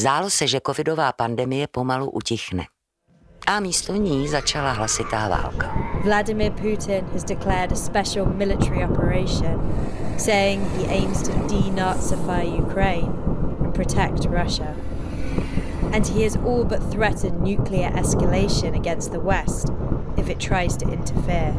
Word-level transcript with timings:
Zdálo 0.00 0.30
se, 0.30 0.46
že 0.46 0.60
covidová 0.66 1.12
pandemie 1.12 1.68
pomalu 1.68 2.10
utichne. 2.10 2.64
A 3.46 3.60
místo 3.60 3.92
ní 3.94 4.28
začala 4.28 4.72
hlasitá 4.72 5.28
válka. 5.28 5.74
Vladimir 6.04 6.52
Putin 6.52 7.04
has 7.12 7.24
declared 7.24 7.72
a 7.72 7.76
special 7.76 8.26
military 8.26 8.84
operation, 8.84 9.60
saying 10.18 10.64
he 10.78 10.86
aims 10.88 11.22
to 11.22 11.32
denazify 11.32 12.44
Ukraine 12.58 13.12
and 13.64 13.74
protect 13.74 14.24
Russia. 14.24 14.72
And 15.92 16.08
he 16.08 16.24
has 16.24 16.36
all 16.36 16.64
but 16.64 16.80
threatened 16.90 17.40
nuclear 17.40 17.90
escalation 17.92 18.74
against 18.74 19.12
the 19.12 19.20
West 19.20 19.68
if 20.16 20.30
it 20.30 20.38
tries 20.38 20.76
to 20.76 20.88
interfere. 20.88 21.54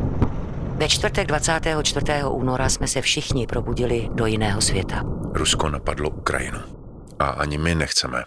Ve 0.77 0.87
čtvrtek 0.87 1.27
24. 1.27 2.23
února 2.29 2.69
jsme 2.69 2.87
se 2.87 3.01
všichni 3.01 3.47
probudili 3.47 4.09
do 4.13 4.25
jiného 4.25 4.61
světa. 4.61 5.03
Rusko 5.33 5.69
napadlo 5.69 6.09
Ukrajinu. 6.09 6.80
A 7.21 7.29
ani 7.29 7.57
my 7.57 7.75
nechceme. 7.75 8.23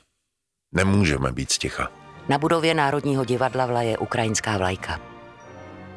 Nemůžeme 0.74 1.32
být 1.32 1.52
sticha. 1.52 1.88
Na 2.28 2.38
budově 2.38 2.74
Národního 2.74 3.24
divadla 3.24 3.66
vlaje 3.66 3.98
ukrajinská 3.98 4.58
vlajka. 4.58 5.00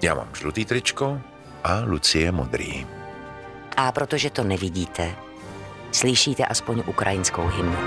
Já 0.02 0.16
mám 0.16 0.30
žlutý 0.36 0.66
tričko 0.66 1.22
a 1.64 1.80
Lucie 1.86 2.32
modrý. 2.32 2.88
A 3.78 3.92
protože 3.92 4.30
to 4.30 4.44
nevidíte, 4.44 5.16
slyšíte 5.92 6.46
aspoň 6.46 6.84
ukrajinskou 6.86 7.48
hymnu. 7.48 7.78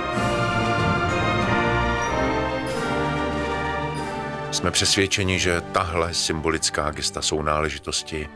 Jsme 4.51 4.71
přesvědčeni, 4.71 5.39
že 5.39 5.61
tahle 5.61 6.15
symbolická 6.15 6.91
gesta 6.91 7.23
jsou 7.23 7.43
náležitosti, 7.43 8.29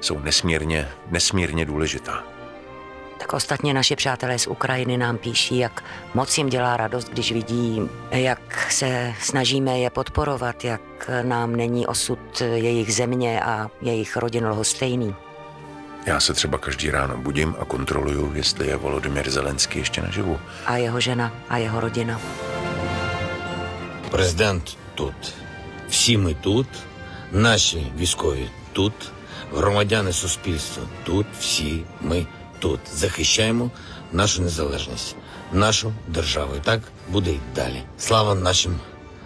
jsou 0.00 0.18
nesmírně, 0.18 0.88
nesmírně 1.10 1.64
důležitá. 1.64 2.31
Tak 3.21 3.33
ostatně 3.33 3.73
naši 3.73 3.95
přátelé 3.95 4.39
z 4.39 4.47
Ukrajiny 4.47 4.97
nám 4.97 5.17
píší, 5.17 5.57
jak 5.57 5.83
moc 6.13 6.37
jim 6.37 6.49
dělá 6.49 6.77
radost, 6.77 7.09
když 7.09 7.31
vidí, 7.31 7.81
jak 8.11 8.71
se 8.71 9.13
snažíme 9.21 9.79
je 9.79 9.89
podporovat, 9.89 10.65
jak 10.65 10.81
nám 11.21 11.55
není 11.55 11.87
osud 11.87 12.41
jejich 12.41 12.93
země 12.93 13.41
a 13.41 13.69
jejich 13.81 14.17
rodin 14.17 14.47
lhostejný. 14.47 15.15
Já 16.05 16.19
se 16.19 16.33
třeba 16.33 16.57
každý 16.57 16.91
ráno 16.91 17.17
budím 17.17 17.55
a 17.59 17.65
kontroluju, 17.65 18.31
jestli 18.35 18.67
je 18.67 18.75
Volodymyr 18.75 19.29
Zelenský 19.29 19.79
ještě 19.79 20.01
naživu. 20.01 20.39
A 20.65 20.77
jeho 20.77 20.99
žena 20.99 21.33
a 21.49 21.57
jeho 21.57 21.79
rodina. 21.79 22.19
Президент 24.11 24.77
тут, 24.95 25.33
всі 25.89 26.17
ми 26.17 26.33
тут, 26.33 26.67
наші 27.31 27.91
військові 27.97 28.49
тут, 28.73 28.93
громадяни 29.53 30.13
суспільства 30.13 30.83
тут, 31.03 31.27
всі 31.39 31.85
ми 32.01 32.25
тут 32.61 32.79
захищаємо 32.93 33.71
нашу 34.13 34.41
незалежність, 34.41 35.15
нашу 35.53 35.93
державу. 36.07 36.55
І 36.55 36.59
так 36.59 36.81
буде 37.09 37.31
й 37.31 37.39
далі. 37.55 37.83
Слава 37.97 38.35
нашим 38.35 38.79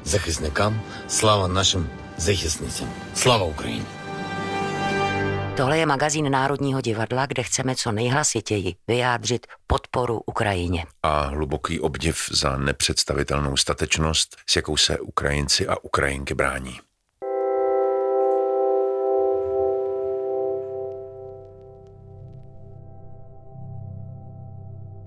захисникам, 0.06 0.80
слава 1.08 1.47
нашим 1.47 1.86
захисницям. 2.17 2.88
Слава 3.16 3.45
Україні! 3.45 3.86
Tohle 5.58 5.78
je 5.78 5.86
magazín 5.86 6.30
Národního 6.30 6.81
divadla, 6.81 7.25
kde 7.25 7.44
chceme 7.44 7.75
co 7.75 7.92
nejhlasitěji 7.92 8.75
vyjádřit 8.88 9.47
podporu 9.67 10.22
Ukrajině. 10.25 10.86
A 11.03 11.22
hluboký 11.22 11.80
obdiv 11.80 12.30
za 12.31 12.58
nepředstavitelnou 12.58 13.58
statečnost, 13.58 14.38
s 14.45 14.56
jakou 14.56 14.78
se 14.78 15.00
Ukrajinci 15.00 15.67
a 15.67 15.84
Ukrajinky 15.84 16.34
brání. 16.34 16.80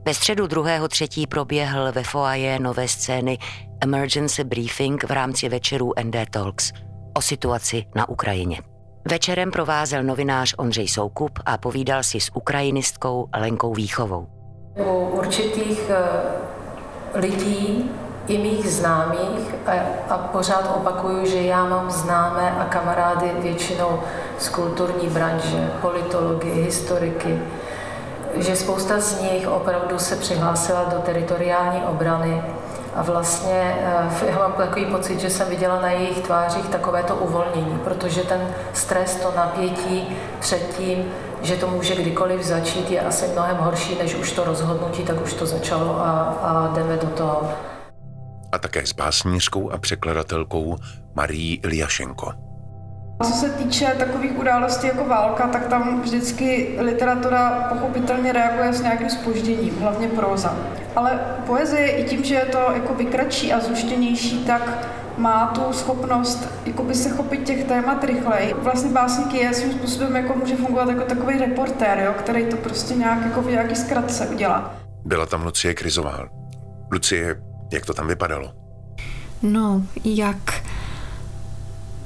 Ve 0.09 0.13
středu 0.13 0.45
2.3. 0.45 1.27
proběhl 1.27 1.91
ve 1.91 2.03
foaje 2.03 2.59
nové 2.59 2.87
scény 2.87 3.37
Emergency 3.81 4.43
Briefing 4.43 5.03
v 5.03 5.11
rámci 5.11 5.49
večerů 5.49 5.91
ND 6.03 6.15
Talks 6.31 6.71
o 7.13 7.21
situaci 7.21 7.85
na 7.95 8.09
Ukrajině. 8.09 8.61
Večerem 9.09 9.51
provázel 9.51 10.03
novinář 10.03 10.55
Ondřej 10.57 10.87
Soukup 10.87 11.39
a 11.45 11.57
povídal 11.57 12.03
si 12.03 12.19
s 12.19 12.35
ukrajinistkou 12.35 13.27
Lenkou 13.37 13.73
Výchovou. 13.73 14.27
U 14.75 15.09
určitých 15.17 15.81
eh, 15.89 17.19
lidí, 17.19 17.91
i 18.27 18.37
mých 18.37 18.67
známých, 18.71 19.55
a, 20.09 20.17
pořád 20.17 20.75
opakuju, 20.75 21.25
že 21.25 21.41
já 21.41 21.65
mám 21.65 21.91
známé 21.91 22.51
a 22.51 22.65
kamarády 22.65 23.31
většinou 23.39 23.99
z 24.39 24.49
kulturní 24.49 25.09
branže, 25.09 25.71
politology, 25.81 26.51
historiky, 26.51 27.39
že 28.35 28.55
spousta 28.55 28.99
z 28.99 29.21
nich 29.21 29.47
opravdu 29.47 29.99
se 29.99 30.15
přihlásila 30.15 30.83
do 30.83 30.97
teritoriální 30.99 31.81
obrany 31.81 32.41
a 32.95 33.01
vlastně 33.01 33.77
eh, 34.21 34.25
já 34.29 34.37
mám 34.37 34.53
takový 34.53 34.85
pocit, 34.85 35.19
že 35.19 35.29
jsem 35.29 35.49
viděla 35.49 35.81
na 35.81 35.91
jejich 35.91 36.19
tvářích 36.19 36.65
takové 36.65 37.03
to 37.03 37.15
uvolnění, 37.15 37.79
protože 37.83 38.21
ten 38.21 38.55
stres, 38.73 39.15
to 39.15 39.33
napětí 39.35 40.07
před 40.39 40.77
tím, 40.77 41.05
že 41.41 41.55
to 41.55 41.67
může 41.67 41.95
kdykoliv 41.95 42.43
začít, 42.43 42.91
je 42.91 43.01
asi 43.01 43.27
mnohem 43.27 43.57
horší, 43.57 43.97
než 43.99 44.15
už 44.15 44.31
to 44.31 44.43
rozhodnutí, 44.43 45.03
tak 45.03 45.21
už 45.23 45.33
to 45.33 45.45
začalo 45.45 45.99
a, 45.99 46.21
a 46.21 46.73
jdeme 46.73 46.97
do 46.97 47.07
toho. 47.07 47.51
A 48.51 48.57
také 48.57 48.87
s 48.87 48.93
básnířkou 48.93 49.71
a 49.71 49.77
překladatelkou 49.77 50.75
Marí 51.15 51.59
Iljašenko. 51.63 52.48
Co 53.23 53.31
se 53.31 53.49
týče 53.49 53.95
takových 53.97 54.39
událostí 54.39 54.87
jako 54.87 55.05
válka, 55.05 55.47
tak 55.47 55.67
tam 55.67 56.01
vždycky 56.01 56.75
literatura 56.79 57.67
pochopitelně 57.69 58.33
reaguje 58.33 58.73
s 58.73 58.81
nějakým 58.81 59.09
spožděním, 59.09 59.75
hlavně 59.79 60.07
próza. 60.07 60.57
Ale 60.95 61.19
poezie 61.45 61.87
i 61.87 62.03
tím, 62.09 62.23
že 62.23 62.35
je 62.35 62.45
to 62.45 62.57
jako 62.57 62.95
kratší 63.11 63.53
a 63.53 63.59
zuštěnější, 63.59 64.45
tak 64.45 64.87
má 65.17 65.47
tu 65.47 65.73
schopnost 65.73 66.49
jakoby 66.65 66.95
se 66.95 67.09
chopit 67.09 67.43
těch 67.43 67.63
témat 67.63 68.03
rychleji. 68.03 68.53
Vlastně 68.53 68.91
básník 68.91 69.33
je 69.33 69.53
svým 69.53 69.71
způsobem 69.71 70.15
jako 70.15 70.35
může 70.35 70.55
fungovat 70.55 70.89
jako 70.89 71.03
takový 71.03 71.37
reportér, 71.37 71.99
jo, 71.99 72.13
který 72.19 72.45
to 72.45 72.57
prostě 72.57 72.95
nějak 72.95 73.25
jako 73.25 73.41
v 73.41 73.51
nějaký 73.51 73.75
zkratce 73.75 74.27
udělá. 74.27 74.75
Byla 75.05 75.25
tam 75.25 75.43
Lucie 75.43 75.73
Krizová. 75.73 76.19
Lucie, 76.91 77.41
jak 77.73 77.85
to 77.85 77.93
tam 77.93 78.07
vypadalo? 78.07 78.53
No, 79.41 79.81
jak 80.05 80.53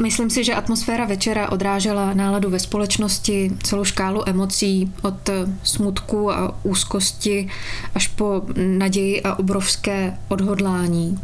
Myslím 0.02 0.30
si, 0.30 0.44
že 0.44 0.56
atmosféra 0.56 1.06
večera 1.06 1.52
odrážela 1.52 2.14
náladu 2.14 2.50
ve 2.50 2.60
společnosti, 2.60 3.52
celou 3.64 3.84
škálu 3.84 4.30
emocí 4.30 4.94
od 5.02 5.30
smutku 5.64 6.32
a 6.32 6.56
úzkosti 6.64 7.50
až 7.96 8.08
po 8.08 8.42
naději 8.56 9.22
a 9.22 9.36
obrovské 9.40 10.18
odhodlání. 10.28 11.20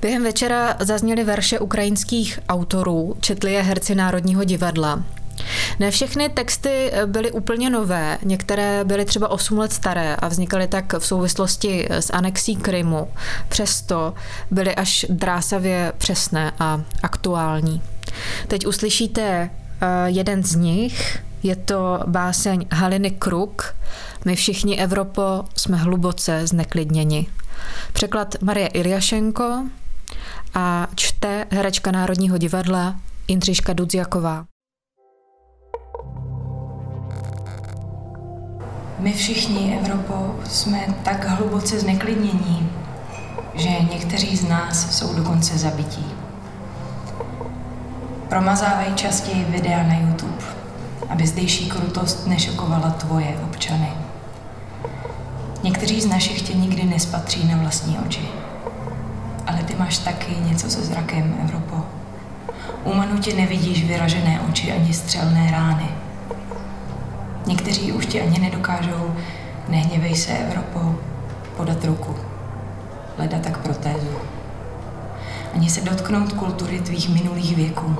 Během 0.00 0.22
večera 0.22 0.76
zazněly 0.80 1.24
verše 1.24 1.58
ukrajinských 1.58 2.40
autorů, 2.48 3.16
četli 3.20 3.52
je 3.52 3.62
herci 3.62 3.94
Národního 3.94 4.44
divadla. 4.44 5.04
Ne 5.78 5.90
všechny 5.90 6.28
texty 6.28 6.92
byly 7.06 7.30
úplně 7.30 7.70
nové, 7.70 8.18
některé 8.22 8.84
byly 8.84 9.04
třeba 9.04 9.28
8 9.28 9.58
let 9.58 9.72
staré 9.72 10.16
a 10.16 10.28
vznikaly 10.28 10.68
tak 10.68 10.92
v 10.98 11.06
souvislosti 11.06 11.86
s 11.90 12.10
anexí 12.10 12.56
Krymu. 12.56 13.08
Přesto 13.48 14.14
byly 14.50 14.74
až 14.74 15.06
drásavě 15.08 15.92
přesné 15.98 16.52
a 16.58 16.80
aktuální. 17.02 17.82
Teď 18.48 18.66
uslyšíte 18.66 19.22
eh, 19.22 19.86
jeden 20.06 20.44
z 20.44 20.54
nich, 20.54 21.18
je 21.42 21.56
to 21.56 22.00
báseň 22.06 22.66
Haliny 22.72 23.10
Kruk. 23.10 23.74
My 24.24 24.36
všichni 24.36 24.78
Evropo 24.78 25.44
jsme 25.56 25.76
hluboce 25.76 26.46
zneklidněni. 26.46 27.26
Překlad 27.92 28.42
Marie 28.42 28.66
Iljašenko 28.66 29.64
a 30.54 30.86
čte 30.94 31.46
herečka 31.50 31.90
Národního 31.90 32.38
divadla 32.38 32.94
Jindřiška 33.28 33.72
Dudziaková. 33.72 34.44
My 38.98 39.12
všichni, 39.12 39.78
Evropo, 39.80 40.34
jsme 40.44 40.80
tak 41.02 41.28
hluboce 41.28 41.80
zneklidnění, 41.80 42.70
že 43.54 43.68
někteří 43.68 44.36
z 44.36 44.48
nás 44.48 44.98
jsou 44.98 45.14
dokonce 45.14 45.58
zabití. 45.58 46.06
Promazávej 48.28 48.94
častěji 48.94 49.44
videa 49.44 49.82
na 49.82 49.98
YouTube, 49.98 50.44
aby 51.08 51.26
zdejší 51.26 51.68
krutost 51.68 52.26
nešokovala 52.26 52.90
tvoje 52.90 53.38
občany. 53.44 53.88
Někteří 55.62 56.00
z 56.00 56.06
našich 56.06 56.42
tě 56.42 56.54
nikdy 56.54 56.84
nespatří 56.84 57.48
na 57.48 57.56
vlastní 57.56 57.98
oči. 58.06 58.28
Ale 59.46 59.58
ty 59.62 59.74
máš 59.74 59.98
taky 59.98 60.36
něco 60.40 60.70
se 60.70 60.84
zrakem, 60.84 61.34
Evropo. 61.44 61.76
U 62.84 62.94
Manu 62.94 63.20
nevidíš 63.36 63.84
vyražené 63.84 64.40
oči 64.48 64.72
ani 64.72 64.94
střelné 64.94 65.50
rány. 65.50 65.88
Někteří 67.48 67.92
už 67.92 68.06
ti 68.06 68.20
ani 68.20 68.38
nedokážou, 68.38 69.14
nehněvej 69.68 70.16
se 70.16 70.32
Evropou, 70.32 70.98
podat 71.56 71.84
ruku, 71.84 72.16
hledat 73.16 73.42
tak 73.42 73.58
protézu. 73.58 74.16
Ani 75.54 75.70
se 75.70 75.80
dotknout 75.80 76.32
kultury 76.32 76.80
tvých 76.80 77.08
minulých 77.08 77.56
věků. 77.56 77.96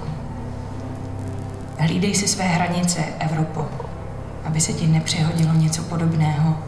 Hlídej 1.78 2.14
si 2.14 2.28
své 2.28 2.44
hranice, 2.44 3.04
Evropo, 3.18 3.66
aby 4.44 4.60
se 4.60 4.72
ti 4.72 4.86
nepřihodilo 4.86 5.52
něco 5.52 5.82
podobného. 5.82 6.58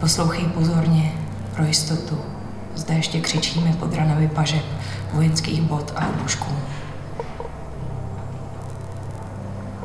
Poslouchej 0.00 0.44
pozorně, 0.44 1.12
Pro 1.56 1.64
jistotu 1.64 2.18
zde 2.74 2.94
ještě 2.94 3.20
křičíme 3.20 3.72
pod 3.72 3.94
ranami 3.94 4.28
pažeb, 4.28 4.64
vojenských 5.12 5.62
bod 5.62 5.92
a 5.96 6.08
obušků. 6.08 6.52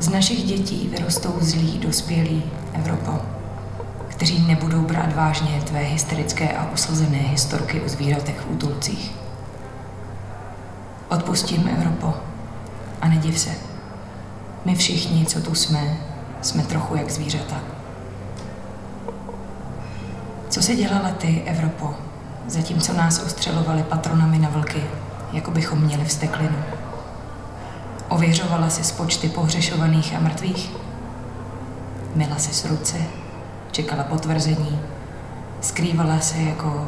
Z 0.07 0.09
našich 0.09 0.43
dětí 0.43 0.87
vyrostou 0.87 1.33
zlí 1.39 1.77
dospělí 1.77 2.43
Evropo, 2.73 3.11
kteří 4.07 4.47
nebudou 4.47 4.81
brát 4.81 5.15
vážně 5.15 5.61
tvé 5.61 5.79
hysterické 5.79 6.57
a 6.57 6.71
uslzené 6.73 7.17
historky 7.17 7.81
o 7.81 7.89
zvířatech 7.89 8.41
v 8.41 8.51
útulcích. 8.51 9.11
Odpustím 11.09 11.69
Evropo 11.77 12.13
a 13.01 13.07
nediv 13.07 13.39
se. 13.39 13.49
My 14.65 14.75
všichni, 14.75 15.25
co 15.25 15.41
tu 15.41 15.55
jsme, 15.55 15.97
jsme 16.41 16.63
trochu 16.63 16.95
jak 16.95 17.11
zvířata. 17.11 17.59
Co 20.49 20.61
si 20.61 20.75
dělala 20.75 21.09
ty, 21.09 21.43
Evropo, 21.45 21.93
zatímco 22.47 22.93
nás 22.93 23.23
ostřelovali 23.23 23.83
patronami 23.83 24.39
na 24.39 24.49
vlky, 24.49 24.83
jako 25.33 25.51
bychom 25.51 25.79
měli 25.79 26.05
vsteklinu? 26.05 26.57
Ověřovala 28.09 28.69
si 28.69 28.93
počty 28.93 29.29
pohřešovaných 29.29 30.15
a 30.15 30.19
mrtvých? 30.19 30.71
Myla 32.15 32.37
si 32.37 32.53
s 32.53 32.65
ruce, 32.65 32.97
čekala 33.71 34.03
potvrzení, 34.03 34.79
skrývala 35.61 36.19
se 36.19 36.37
jako 36.37 36.87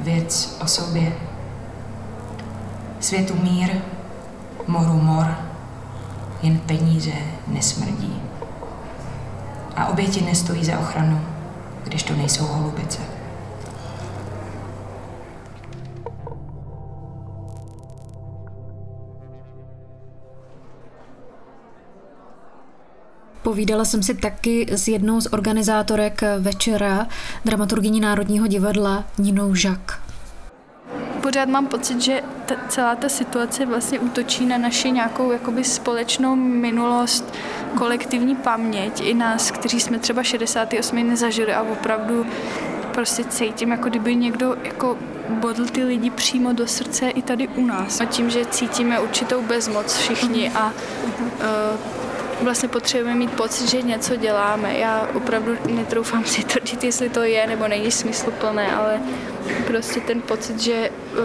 věc 0.00 0.58
o 0.62 0.66
sobě. 0.66 1.12
Světu 3.00 3.34
mír, 3.42 3.70
moru 4.66 4.92
mor, 4.92 5.26
jen 6.42 6.58
peníze 6.58 7.12
nesmrdí. 7.46 8.22
A 9.76 9.86
oběti 9.86 10.24
nestojí 10.24 10.64
za 10.64 10.78
ochranu, 10.78 11.20
když 11.84 12.02
to 12.02 12.16
nejsou 12.16 12.46
holubice. 12.46 13.15
Povídala 23.46 23.84
jsem 23.84 24.02
si 24.02 24.14
taky 24.14 24.66
s 24.70 24.88
jednou 24.88 25.20
z 25.20 25.26
organizátorek 25.32 26.22
večera, 26.38 27.06
dramaturgyní 27.44 28.00
Národního 28.00 28.46
divadla 28.46 29.04
Ninou 29.18 29.54
Žak. 29.54 30.00
Pořád 31.22 31.48
mám 31.48 31.66
pocit, 31.66 32.00
že 32.00 32.22
ta, 32.46 32.54
celá 32.68 32.94
ta 32.96 33.08
situace 33.08 33.66
vlastně 33.66 33.98
útočí 33.98 34.46
na 34.46 34.58
naši 34.58 34.90
nějakou 34.90 35.32
jakoby 35.32 35.64
společnou 35.64 36.36
minulost, 36.36 37.34
kolektivní 37.78 38.36
paměť 38.36 39.00
i 39.00 39.14
nás, 39.14 39.50
kteří 39.50 39.80
jsme 39.80 39.98
třeba 39.98 40.22
68 40.22 41.08
nezažili 41.08 41.54
a 41.54 41.62
opravdu 41.62 42.26
prostě 42.92 43.24
cítím, 43.24 43.70
jako 43.70 43.88
kdyby 43.88 44.16
někdo 44.16 44.56
jako 44.64 44.98
bodl 45.30 45.66
ty 45.66 45.84
lidi 45.84 46.10
přímo 46.10 46.52
do 46.52 46.66
srdce 46.66 47.08
i 47.08 47.22
tady 47.22 47.48
u 47.48 47.66
nás. 47.66 48.00
A 48.00 48.04
tím, 48.04 48.30
že 48.30 48.44
cítíme 48.44 49.00
určitou 49.00 49.42
bezmoc 49.42 49.96
všichni 49.96 50.50
a 50.50 50.72
uh, 51.06 51.95
vlastně 52.42 52.68
potřebujeme 52.68 53.18
mít 53.18 53.30
pocit, 53.30 53.70
že 53.70 53.82
něco 53.82 54.16
děláme. 54.16 54.78
Já 54.78 55.08
opravdu 55.14 55.56
netroufám 55.66 56.24
si 56.24 56.44
tvrdit, 56.44 56.84
jestli 56.84 57.08
to 57.08 57.22
je 57.22 57.46
nebo 57.46 57.68
není 57.68 57.90
smysluplné, 57.90 58.76
ale 58.76 59.00
prostě 59.66 60.00
ten 60.00 60.20
pocit, 60.20 60.60
že 60.60 60.90
uh, 61.12 61.24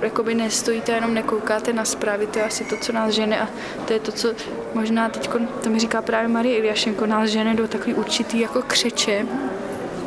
jakoby 0.00 0.34
nestojíte, 0.34 0.92
jenom 0.92 1.14
nekoukáte 1.14 1.72
na 1.72 1.84
zprávy, 1.84 2.26
to 2.26 2.38
je 2.38 2.44
asi 2.44 2.64
to, 2.64 2.76
co 2.76 2.92
nás 2.92 3.14
žene 3.14 3.40
a 3.40 3.48
to 3.84 3.92
je 3.92 4.00
to, 4.00 4.12
co 4.12 4.28
možná 4.74 5.08
teď, 5.08 5.30
to 5.62 5.70
mi 5.70 5.78
říká 5.78 6.02
právě 6.02 6.28
Marie 6.28 6.56
Iliašenko, 6.56 7.06
nás 7.06 7.30
žene 7.30 7.54
do 7.54 7.68
takový 7.68 7.94
určitý 7.94 8.40
jako 8.40 8.62
křeče, 8.62 9.26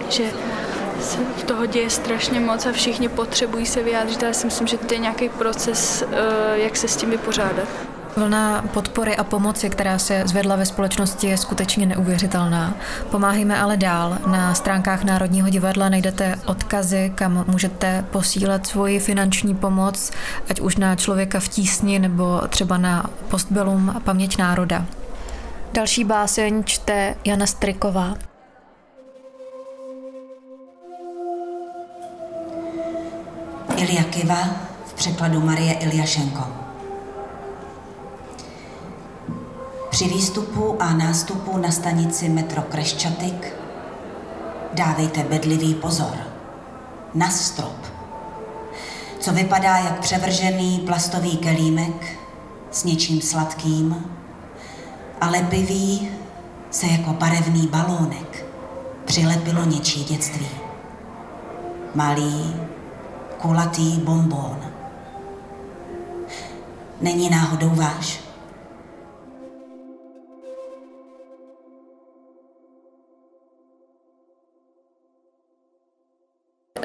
že 0.10 0.24
se 1.02 1.18
v 1.38 1.44
toho 1.44 1.66
děje 1.66 1.90
strašně 1.90 2.40
moc 2.40 2.66
a 2.66 2.72
všichni 2.72 3.10
potřebují 3.10 3.66
se 3.66 3.84
vyjádřit, 3.84 4.24
ale 4.24 4.34
si 4.34 4.46
myslím, 4.46 4.68
že 4.68 4.78
to 4.78 4.94
je 4.94 5.00
nějaký 5.00 5.30
proces, 5.30 6.04
uh, 6.08 6.14
jak 6.54 6.78
se 6.78 6.88
s 6.88 6.96
tím 6.96 7.10
vypořádat. 7.10 7.68
Vlna 8.20 8.62
podpory 8.74 9.18
a 9.18 9.24
pomoci, 9.24 9.70
která 9.70 10.00
se 10.00 10.24
zvedla 10.26 10.56
ve 10.56 10.66
společnosti, 10.66 11.28
je 11.28 11.38
skutečně 11.38 11.86
neuvěřitelná. 11.86 12.74
Pomáhejme 13.12 13.60
ale 13.60 13.78
dál. 13.78 14.18
Na 14.28 14.54
stránkách 14.54 15.04
Národního 15.04 15.50
divadla 15.50 15.90
najdete 15.90 16.40
odkazy, 16.46 17.12
kam 17.16 17.46
můžete 17.48 18.06
posílat 18.12 18.68
svoji 18.68 19.00
finanční 19.00 19.56
pomoc, 19.56 20.12
ať 20.50 20.60
už 20.60 20.78
na 20.78 20.96
člověka 20.96 21.40
v 21.40 21.48
tísni 21.48 22.00
nebo 22.00 22.42
třeba 22.50 22.78
na 22.78 23.10
postbelum 23.30 24.02
Paměť 24.04 24.38
národa. 24.38 24.86
Další 25.74 26.04
báseň 26.04 26.64
čte 26.64 27.16
Jana 27.26 27.46
Striková. 27.46 28.16
Ilja 33.76 34.04
Kiva 34.04 34.40
v 34.86 34.94
překladu 34.94 35.40
Marie 35.40 35.74
Iljašenko. 35.74 36.59
Při 39.90 40.08
výstupu 40.08 40.82
a 40.82 40.94
nástupu 40.94 41.58
na 41.58 41.72
stanici 41.72 42.30
metro 42.30 42.62
Kreščatyk 42.62 43.56
dávejte 44.74 45.24
bedlivý 45.24 45.74
pozor 45.74 46.18
na 47.14 47.30
strop, 47.30 47.86
co 49.20 49.34
vypadá 49.34 49.78
jak 49.78 50.00
převržený 50.00 50.80
plastový 50.86 51.38
kelímek 51.38 52.20
s 52.72 52.84
něčím 52.84 53.22
sladkým 53.22 54.06
a 55.22 55.30
lepivý 55.30 56.10
se 56.72 56.88
jako 56.88 57.14
barevný 57.14 57.68
balónek 57.68 58.46
přilepilo 59.06 59.66
něčí 59.66 60.04
dětství. 60.04 60.48
Malý, 61.96 62.56
kulatý 63.42 63.98
bonbon. 64.04 64.60
Není 67.02 67.30
náhodou 67.30 67.70
váš? 67.70 68.29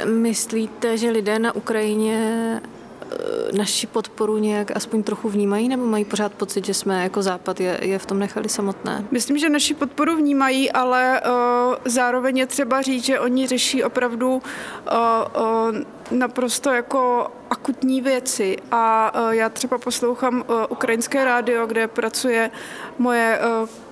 Myslíte, 0.04 0.96
že 0.96 1.10
lidé 1.10 1.38
na 1.38 1.54
Ukrajině 1.54 2.20
eh, 2.62 3.56
naši 3.56 3.86
podporu 3.86 4.38
nějak 4.38 4.76
aspoň 4.76 5.02
trochu 5.02 5.28
vnímají, 5.28 5.68
nebo 5.68 5.86
mají 5.86 6.04
pořád 6.04 6.32
pocit, 6.32 6.64
že 6.64 6.74
jsme 6.74 7.02
jako 7.02 7.22
Západ 7.22 7.60
je, 7.60 7.78
je 7.82 7.98
v 7.98 8.06
tom 8.06 8.18
nechali 8.18 8.48
samotné? 8.48 9.04
Myslím, 9.10 9.38
že 9.38 9.48
naši 9.48 9.74
podporu 9.74 10.16
vnímají, 10.16 10.72
ale 10.72 11.20
uh, 11.20 11.74
zároveň 11.84 12.38
je 12.38 12.46
třeba 12.46 12.82
říct, 12.82 13.04
že 13.04 13.20
oni 13.20 13.46
řeší 13.46 13.84
opravdu 13.84 14.34
uh, 14.34 14.42
uh, 15.42 15.76
naprosto 16.10 16.70
jako 16.70 17.30
akutní 17.54 18.00
věci. 18.00 18.56
A 18.70 19.12
e, 19.14 19.36
já 19.36 19.48
třeba 19.48 19.78
poslouchám 19.78 20.44
e, 20.48 20.66
ukrajinské 20.66 21.24
rádio, 21.24 21.66
kde 21.66 21.88
pracuje 21.88 22.50
moje 22.98 23.38
e, 23.38 23.40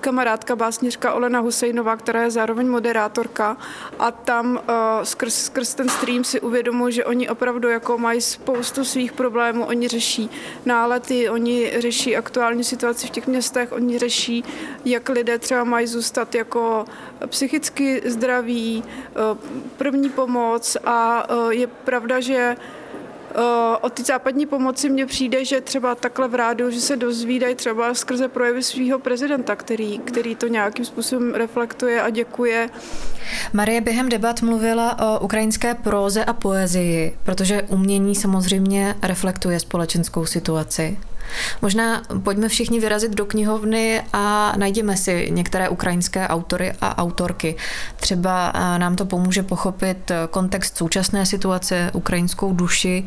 kamarádka 0.01 0.55
básnířka 0.55 1.13
Olena 1.13 1.39
Husejnová, 1.39 1.95
která 1.95 2.23
je 2.23 2.31
zároveň 2.31 2.67
moderátorka. 2.67 3.57
A 3.99 4.11
tam 4.11 4.59
skrz, 5.03 5.45
skrz 5.45 5.73
ten 5.73 5.89
stream 5.89 6.23
si 6.23 6.41
uvědomuji, 6.41 6.93
že 6.93 7.05
oni 7.05 7.29
opravdu 7.29 7.69
jako 7.69 7.97
mají 7.97 8.21
spoustu 8.21 8.85
svých 8.85 9.11
problémů, 9.11 9.65
oni 9.65 9.87
řeší 9.87 10.29
nálety, 10.65 11.29
oni 11.29 11.71
řeší 11.77 12.17
aktuální 12.17 12.63
situaci 12.63 13.07
v 13.07 13.09
těch 13.09 13.27
městech, 13.27 13.71
oni 13.71 13.99
řeší, 13.99 14.43
jak 14.85 15.09
lidé 15.09 15.39
třeba 15.39 15.63
mají 15.63 15.87
zůstat 15.87 16.35
jako 16.35 16.85
psychicky 17.27 18.01
zdraví, 18.05 18.83
první 19.77 20.09
pomoc. 20.09 20.77
A 20.85 21.27
je 21.49 21.67
pravda, 21.67 22.19
že 22.19 22.55
O 23.81 23.89
ty 23.89 24.03
západní 24.03 24.45
pomoci 24.45 24.89
mně 24.89 25.05
přijde, 25.05 25.45
že 25.45 25.61
třeba 25.61 25.95
takhle 25.95 26.27
v 26.27 26.35
rádiu, 26.35 26.71
že 26.71 26.81
se 26.81 26.95
dozvídají 26.97 27.55
třeba 27.55 27.93
skrze 27.93 28.27
projevy 28.27 28.63
svého 28.63 28.99
prezidenta, 28.99 29.55
který, 29.55 29.99
který 29.99 30.35
to 30.35 30.47
nějakým 30.47 30.85
způsobem 30.85 31.33
reflektuje 31.33 32.01
a 32.01 32.09
děkuje. 32.09 32.69
Marie 33.53 33.81
během 33.81 34.09
debat 34.09 34.41
mluvila 34.41 34.99
o 34.99 35.19
ukrajinské 35.19 35.73
próze 35.75 36.25
a 36.25 36.33
poezii, 36.33 37.17
protože 37.23 37.61
umění 37.61 38.15
samozřejmě 38.15 38.95
reflektuje 39.01 39.59
společenskou 39.59 40.25
situaci. 40.25 40.97
Možná 41.61 42.01
pojďme 42.23 42.49
všichni 42.49 42.79
vyrazit 42.79 43.11
do 43.11 43.25
knihovny 43.25 44.01
a 44.13 44.53
najdeme 44.57 44.97
si 44.97 45.27
některé 45.31 45.69
ukrajinské 45.69 46.27
autory 46.27 46.73
a 46.81 46.97
autorky. 46.97 47.55
Třeba 47.95 48.53
eh, 48.55 48.79
nám 48.79 48.95
to 48.95 49.05
pomůže 49.05 49.43
pochopit 49.43 50.11
kontext 50.29 50.77
současné 50.77 51.25
situace, 51.25 51.91
ukrajinskou 51.93 52.53
duši 52.53 53.05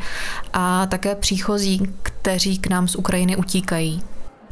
a 0.52 0.86
také 0.86 1.14
příchozí, 1.14 1.92
kteří 2.02 2.58
k 2.58 2.70
nám 2.70 2.88
z 2.88 2.96
Ukrajiny 2.96 3.36
utíkají. 3.36 4.02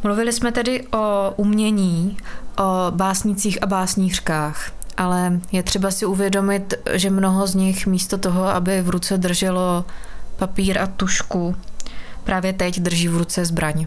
Mluvili 0.03 0.33
jsme 0.33 0.53
tedy 0.53 0.87
o 0.87 1.33
umění, 1.37 2.17
o 2.59 2.91
básnicích 2.91 3.63
a 3.63 3.67
básnířkách, 3.67 4.73
ale 4.97 5.41
je 5.53 5.63
třeba 5.63 5.91
si 5.91 6.07
uvědomit, 6.07 6.75
že 6.93 7.11
mnoho 7.11 7.47
z 7.47 7.55
nich 7.55 7.87
místo 7.87 8.19
toho, 8.19 8.47
aby 8.47 8.83
v 8.83 8.89
ruce 8.89 9.19
drželo 9.19 9.85
papír 10.37 10.79
a 10.79 10.87
tušku, 10.87 11.57
právě 12.25 12.53
teď 12.53 12.81
drží 12.81 13.09
v 13.09 13.17
ruce 13.17 13.45
zbraň. 13.45 13.87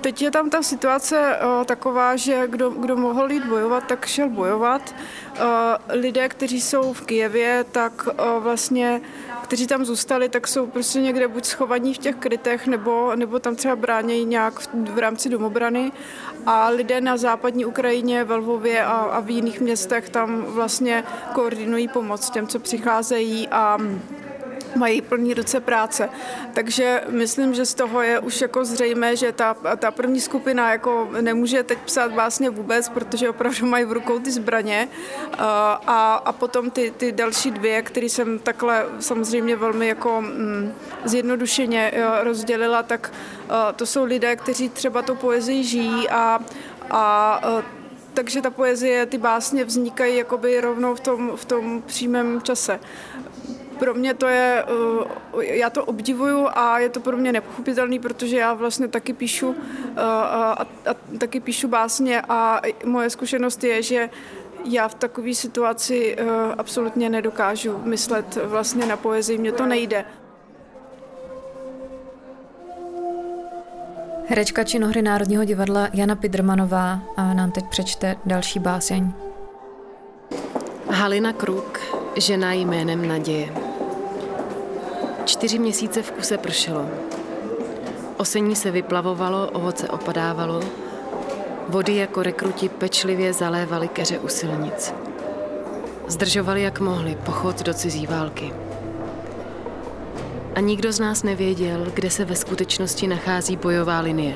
Teď 0.00 0.22
je 0.22 0.30
tam 0.30 0.50
ta 0.50 0.62
situace 0.62 1.38
uh, 1.42 1.64
taková, 1.64 2.16
že 2.16 2.46
kdo, 2.46 2.70
kdo 2.70 2.96
mohl 2.96 3.32
jít 3.32 3.44
bojovat, 3.44 3.84
tak 3.86 4.06
šel 4.06 4.28
bojovat. 4.28 4.94
Uh, 5.40 5.46
lidé, 5.88 6.28
kteří 6.28 6.60
jsou 6.60 6.92
v 6.92 7.00
Kijevě, 7.00 7.64
tak 7.72 8.06
uh, 8.06 8.42
vlastně, 8.42 9.00
kteří 9.42 9.66
tam 9.66 9.84
zůstali, 9.84 10.28
tak 10.28 10.48
jsou 10.48 10.66
prostě 10.66 11.00
někde 11.00 11.28
buď 11.28 11.44
schovaní 11.44 11.94
v 11.94 11.98
těch 11.98 12.16
krytech, 12.16 12.66
nebo, 12.66 13.16
nebo 13.16 13.38
tam 13.38 13.56
třeba 13.56 13.76
bránějí 13.76 14.24
nějak 14.24 14.60
v, 14.60 14.68
v 14.94 14.98
rámci 14.98 15.28
domobrany. 15.28 15.92
A 16.46 16.68
lidé 16.68 17.00
na 17.00 17.16
západní 17.16 17.64
Ukrajině, 17.64 18.24
ve 18.24 18.34
Lvově 18.34 18.84
a, 18.84 18.90
a 18.90 19.20
v 19.20 19.30
jiných 19.30 19.60
městech 19.60 20.08
tam 20.08 20.42
vlastně 20.42 21.04
koordinují 21.32 21.88
pomoc 21.88 22.30
těm, 22.30 22.46
co 22.46 22.58
přicházejí 22.58 23.48
a 23.48 23.78
mají 24.76 25.00
plný 25.00 25.34
ruce 25.34 25.60
práce. 25.60 26.08
Takže 26.52 27.02
myslím, 27.08 27.54
že 27.54 27.66
z 27.66 27.74
toho 27.74 28.02
je 28.02 28.18
už 28.18 28.40
jako 28.40 28.64
zřejmé, 28.64 29.16
že 29.16 29.32
ta, 29.32 29.56
ta 29.76 29.90
první 29.90 30.20
skupina 30.20 30.72
jako 30.72 31.08
nemůže 31.20 31.62
teď 31.62 31.78
psát 31.78 32.12
vlastně 32.12 32.50
vůbec, 32.50 32.88
protože 32.88 33.30
opravdu 33.30 33.66
mají 33.66 33.84
v 33.84 33.92
rukou 33.92 34.18
ty 34.18 34.30
zbraně 34.30 34.88
a, 35.38 36.14
a 36.24 36.32
potom 36.32 36.70
ty, 36.70 36.92
ty 36.96 37.12
další 37.12 37.50
dvě, 37.50 37.82
které 37.82 38.06
jsem 38.06 38.38
takhle 38.38 38.86
samozřejmě 39.00 39.56
velmi 39.56 39.88
jako 39.88 40.20
mm, 40.20 40.72
zjednodušeně 41.04 41.92
rozdělila, 42.22 42.82
tak 42.82 43.12
to 43.76 43.86
jsou 43.86 44.04
lidé, 44.04 44.36
kteří 44.36 44.68
třeba 44.68 45.02
to 45.02 45.14
poezii 45.14 45.64
žijí 45.64 46.08
a, 46.08 46.40
a 46.90 47.40
takže 48.14 48.42
ta 48.42 48.50
poezie, 48.50 49.06
ty 49.06 49.18
básně 49.18 49.64
vznikají 49.64 50.16
jakoby 50.16 50.60
rovnou 50.60 50.94
v 50.94 51.00
tom, 51.00 51.32
v 51.36 51.44
tom 51.44 51.82
přímém 51.86 52.42
čase 52.42 52.80
pro 53.78 53.94
mě 53.94 54.14
to 54.14 54.26
je, 54.26 54.64
eh, 55.38 55.44
já 55.44 55.70
to 55.70 55.84
obdivuju 55.84 56.48
a 56.54 56.78
je 56.78 56.88
to 56.88 57.00
pro 57.00 57.16
mě 57.16 57.32
nepochopitelný, 57.32 57.98
protože 57.98 58.36
já 58.36 58.54
vlastně 58.54 58.88
taky 58.88 59.12
píšu 59.12 59.54
eh, 59.96 60.00
a, 60.00 60.56
a, 60.58 60.62
a 60.62 60.94
taky 61.18 61.40
píšu 61.40 61.68
básně 61.68 62.22
a 62.28 62.60
moje 62.84 63.10
zkušenost 63.10 63.64
je, 63.64 63.82
že 63.82 64.10
já 64.64 64.88
v 64.88 64.94
takové 64.94 65.34
situaci 65.34 66.16
eh, 66.18 66.24
absolutně 66.58 67.10
nedokážu 67.10 67.78
myslet 67.84 68.38
vlastně 68.44 68.86
na 68.86 68.96
poezii, 68.96 69.38
mně 69.38 69.52
to 69.52 69.66
nejde. 69.66 70.04
Herečka 74.30 74.64
činohry 74.64 75.02
Národního 75.02 75.44
divadla 75.44 75.88
Jana 75.92 76.16
Pidrmanová 76.16 77.00
nám 77.32 77.50
teď 77.50 77.64
přečte 77.64 78.16
další 78.26 78.58
báseň. 78.58 79.12
Halina 80.90 81.32
Kruk, 81.32 81.80
žena 82.16 82.52
jménem 82.52 83.08
Naděje. 83.08 83.67
Čtyři 85.28 85.58
měsíce 85.58 86.02
v 86.02 86.10
kuse 86.10 86.38
pršelo. 86.38 86.90
Osení 88.16 88.56
se 88.56 88.70
vyplavovalo, 88.70 89.50
ovoce 89.50 89.88
opadávalo, 89.88 90.60
vody 91.68 91.96
jako 91.96 92.22
rekruti 92.22 92.68
pečlivě 92.68 93.32
zalévaly 93.32 93.88
keře 93.88 94.18
u 94.18 94.28
silnic. 94.28 94.94
Zdržovali 96.06 96.62
jak 96.62 96.80
mohli 96.80 97.14
pochod 97.14 97.62
do 97.62 97.74
cizí 97.74 98.06
války. 98.06 98.52
A 100.54 100.60
nikdo 100.60 100.92
z 100.92 101.00
nás 101.00 101.22
nevěděl, 101.22 101.86
kde 101.94 102.10
se 102.10 102.24
ve 102.24 102.36
skutečnosti 102.36 103.06
nachází 103.06 103.56
bojová 103.56 104.00
linie. 104.00 104.34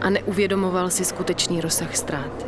A 0.00 0.10
neuvědomoval 0.10 0.90
si 0.90 1.04
skutečný 1.04 1.60
rozsah 1.60 1.96
ztrát. 1.96 2.46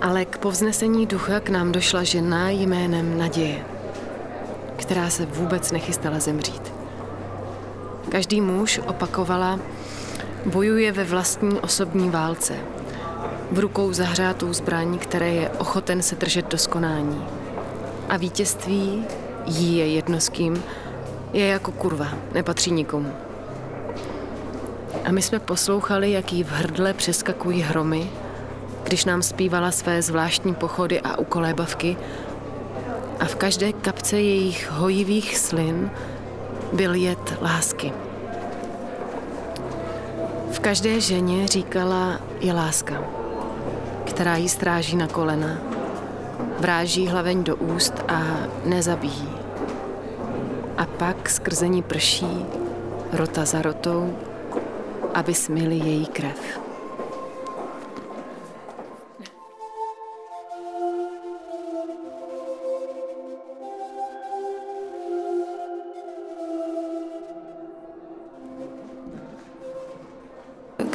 Ale 0.00 0.24
k 0.24 0.38
povznesení 0.38 1.06
ducha 1.06 1.40
k 1.40 1.48
nám 1.48 1.72
došla 1.72 2.02
žena 2.02 2.50
jménem 2.50 3.18
Naděje 3.18 3.71
která 4.82 5.10
se 5.10 5.26
vůbec 5.26 5.72
nechystala 5.72 6.20
zemřít. 6.20 6.72
Každý 8.08 8.40
muž 8.40 8.80
opakovala, 8.86 9.60
bojuje 10.46 10.92
ve 10.92 11.04
vlastní 11.04 11.60
osobní 11.60 12.10
válce, 12.10 12.54
v 13.50 13.58
rukou 13.58 13.92
zahřátou 13.92 14.52
zbraň, 14.52 14.98
které 14.98 15.28
je 15.28 15.50
ochoten 15.50 16.02
se 16.02 16.16
držet 16.16 16.50
do 16.50 16.58
skonání. 16.58 17.24
A 18.08 18.16
vítězství 18.16 19.04
jí 19.46 19.76
je 19.76 19.86
jedno 19.86 20.20
s 20.20 20.28
kým, 20.28 20.62
je 21.32 21.46
jako 21.46 21.72
kurva, 21.72 22.08
nepatří 22.34 22.70
nikomu. 22.70 23.12
A 25.04 25.12
my 25.12 25.22
jsme 25.22 25.38
poslouchali, 25.38 26.12
jak 26.12 26.32
jí 26.32 26.44
v 26.44 26.50
hrdle 26.50 26.94
přeskakují 26.94 27.62
hromy, 27.62 28.10
když 28.84 29.04
nám 29.04 29.22
zpívala 29.22 29.70
své 29.70 30.02
zvláštní 30.02 30.54
pochody 30.54 31.00
a 31.00 31.18
ukolébavky 31.18 31.96
a 33.22 33.24
v 33.24 33.36
každé 33.36 33.72
kapce 33.72 34.20
jejich 34.20 34.70
hojivých 34.70 35.38
slin 35.38 35.90
byl 36.72 36.94
jed 36.94 37.42
lásky. 37.42 37.92
V 40.50 40.58
každé 40.58 41.00
ženě 41.00 41.48
říkala 41.48 42.20
je 42.40 42.52
láska, 42.52 43.04
která 44.04 44.36
ji 44.36 44.48
stráží 44.48 44.96
na 44.96 45.06
kolena, 45.06 45.58
vráží 46.58 47.06
hlaveň 47.06 47.44
do 47.44 47.56
úst 47.56 47.94
a 48.08 48.22
nezabíjí. 48.64 49.28
A 50.76 50.86
pak 50.86 51.28
skrze 51.28 51.68
ní 51.68 51.82
prší, 51.82 52.46
rota 53.12 53.44
za 53.44 53.62
rotou, 53.62 54.16
aby 55.14 55.34
smili 55.34 55.76
její 55.76 56.06
krev. 56.06 56.61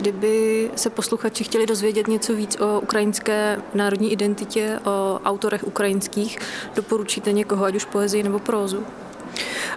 Kdyby 0.07 0.71
se 0.75 0.89
posluchači 0.89 1.43
chtěli 1.43 1.65
dozvědět 1.65 2.07
něco 2.07 2.35
víc 2.35 2.57
o 2.59 2.79
ukrajinské 2.79 3.61
národní 3.73 4.11
identitě, 4.11 4.79
o 4.85 5.19
autorech 5.25 5.67
ukrajinských, 5.67 6.39
doporučíte 6.75 7.31
někoho, 7.31 7.65
ať 7.65 7.75
už 7.75 7.85
poezii 7.85 8.23
nebo 8.23 8.39
prózu? 8.39 8.85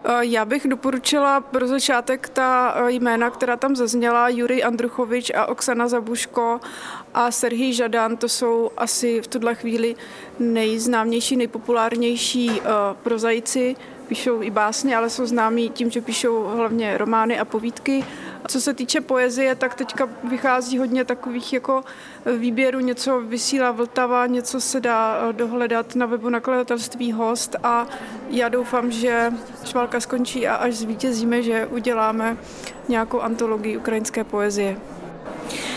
Eh, 0.04 0.18
já 0.20 0.44
bych 0.44 0.68
doporučila 0.68 1.40
pro 1.40 1.66
začátek 1.66 2.28
ta 2.28 2.75
eh, 2.76 2.92
jména, 2.92 3.30
která 3.30 3.56
tam 3.56 3.76
zazněla, 3.76 4.28
Jurij 4.28 4.64
Andruchovič 4.64 5.30
a 5.34 5.46
Oksana 5.46 5.88
Zabuško 5.88 6.60
a 7.14 7.30
Serhij 7.30 7.72
Žadan, 7.72 8.16
to 8.16 8.28
jsou 8.28 8.70
asi 8.76 9.20
v 9.20 9.26
tuhle 9.26 9.54
chvíli 9.54 9.96
nejznámější, 10.38 11.37
nejpopulárnější 11.37 12.50
uh, 12.50 12.56
prozaici 13.02 13.76
píšou 14.10 14.42
i 14.42 14.50
básně, 14.50 14.96
ale 14.96 15.10
jsou 15.10 15.26
známí 15.26 15.70
tím, 15.70 15.90
že 15.90 16.00
píšou 16.00 16.44
hlavně 16.44 16.99
romány 16.99 17.38
a 17.38 17.44
povídky. 17.44 18.04
Co 18.49 18.61
se 18.61 18.75
týče 18.75 19.00
poezie, 19.00 19.54
tak 19.54 19.75
teďka 19.75 20.09
vychází 20.25 20.78
hodně 20.78 21.04
takových 21.04 21.52
jako 21.52 21.85
výběrů, 22.38 22.80
něco 22.80 23.20
vysílá 23.20 23.70
Vltava, 23.70 24.26
něco 24.26 24.61
se 24.61 24.80
dá 24.80 25.20
eh, 25.30 25.32
dohledat 25.32 25.97
na 25.97 26.06
webu 26.06 26.28
nakladatelství 26.28 27.12
Host 27.12 27.56
a 27.62 27.87
já 28.30 28.49
doufám, 28.49 28.90
že 28.90 29.32
šválka 29.64 30.00
skončí 30.00 30.49
a 30.49 30.54
až 30.54 30.75
zvítězíme, 30.75 31.42
že 31.42 31.66
uděláme 31.66 32.37
nějakou 32.88 33.20
antologii 33.20 33.76
ukrajinské 33.76 34.25
poezie. 34.25 34.76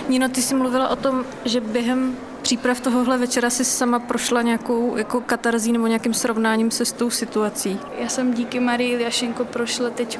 Nino, 0.10 0.30
ty 0.30 0.42
jsi 0.42 0.56
mluvila 0.56 0.90
o 0.90 0.96
tom, 0.96 1.26
že 1.46 1.62
během 1.62 2.18
příprav 2.42 2.80
tohohle 2.80 3.18
večera 3.18 3.50
si 3.50 3.66
sama 3.66 4.00
prošla 4.00 4.42
nějakou 4.42 4.98
jako 4.98 5.22
katarzí 5.22 5.72
nebo 5.72 5.88
nějakým 5.88 6.14
srovnáním 6.14 6.72
se 6.72 6.86
s 6.86 6.92
tou 6.92 7.10
situací? 7.10 7.80
Já 8.00 8.10
jsem 8.10 8.34
díky 8.34 8.60
Marii 8.60 8.92
Iljašenko 8.92 9.46
prošla 9.46 9.90
teď 9.90 10.20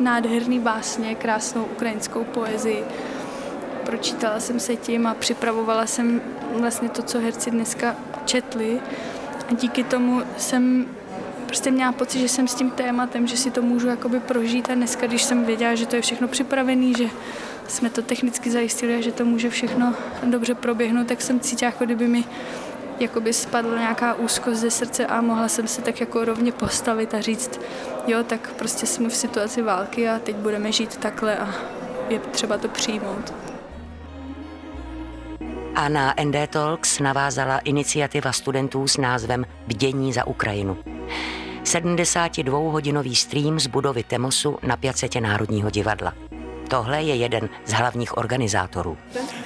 nádherný 0.00 0.58
básně, 0.58 1.14
krásnou 1.14 1.64
ukrajinskou 1.64 2.24
poezii. 2.24 2.84
Pročítala 3.84 4.40
jsem 4.40 4.60
se 4.60 4.76
tím 4.76 5.06
a 5.06 5.14
připravovala 5.14 5.86
jsem 5.86 6.20
vlastně 6.60 6.88
to, 6.88 7.02
co 7.02 7.20
herci 7.20 7.50
dneska 7.50 7.96
četli. 8.24 8.80
A 9.50 9.54
díky 9.54 9.84
tomu 9.84 10.22
jsem 10.36 10.86
prostě 11.46 11.70
měla 11.70 11.92
pocit, 11.92 12.18
že 12.18 12.28
jsem 12.28 12.48
s 12.48 12.54
tím 12.54 12.70
tématem, 12.70 13.26
že 13.26 13.36
si 13.36 13.50
to 13.50 13.62
můžu 13.62 13.88
jakoby 13.88 14.20
prožít 14.20 14.70
a 14.70 14.74
dneska, 14.74 15.06
když 15.06 15.22
jsem 15.22 15.44
věděla, 15.44 15.74
že 15.74 15.86
to 15.86 15.96
je 15.96 16.02
všechno 16.02 16.28
připravené, 16.28 16.92
že 16.98 17.04
jsme 17.68 17.90
to 17.90 18.02
technicky 18.02 18.50
zajistili 18.50 18.94
a 18.94 19.00
že 19.00 19.12
to 19.12 19.24
může 19.24 19.50
všechno 19.50 19.94
dobře 20.22 20.54
proběhnout, 20.54 21.06
tak 21.06 21.22
jsem 21.22 21.40
cítila, 21.40 21.70
jako 21.70 21.84
kdyby 21.84 22.08
mi 22.08 22.24
jakoby 23.00 23.32
spadla 23.32 23.78
nějaká 23.78 24.14
úzkost 24.14 24.60
ze 24.60 24.70
srdce 24.70 25.06
a 25.06 25.20
mohla 25.20 25.48
jsem 25.48 25.68
se 25.68 25.82
tak 25.82 26.00
jako 26.00 26.24
rovně 26.24 26.52
postavit 26.52 27.14
a 27.14 27.20
říct, 27.20 27.60
jo, 28.06 28.24
tak 28.24 28.52
prostě 28.52 28.86
jsme 28.86 29.08
v 29.08 29.14
situaci 29.14 29.62
války 29.62 30.08
a 30.08 30.18
teď 30.18 30.36
budeme 30.36 30.72
žít 30.72 30.96
takhle 30.96 31.38
a 31.38 31.54
je 32.08 32.18
třeba 32.18 32.58
to 32.58 32.68
přijmout. 32.68 33.34
A 35.74 35.88
na 35.88 36.14
ND 36.24 36.50
Talks 36.50 37.00
navázala 37.00 37.58
iniciativa 37.58 38.32
studentů 38.32 38.88
s 38.88 38.96
názvem 38.96 39.46
Bdění 39.66 40.12
za 40.12 40.26
Ukrajinu. 40.26 40.76
72-hodinový 41.62 43.14
stream 43.14 43.60
z 43.60 43.66
budovy 43.66 44.02
Temosu 44.02 44.58
na 44.62 44.76
Piacetě 44.76 45.20
Národního 45.20 45.70
divadla. 45.70 46.29
Tohle 46.70 47.02
je 47.02 47.14
jeden 47.14 47.48
z 47.66 47.72
hlavních 47.72 48.16
organizátorů. 48.18 48.98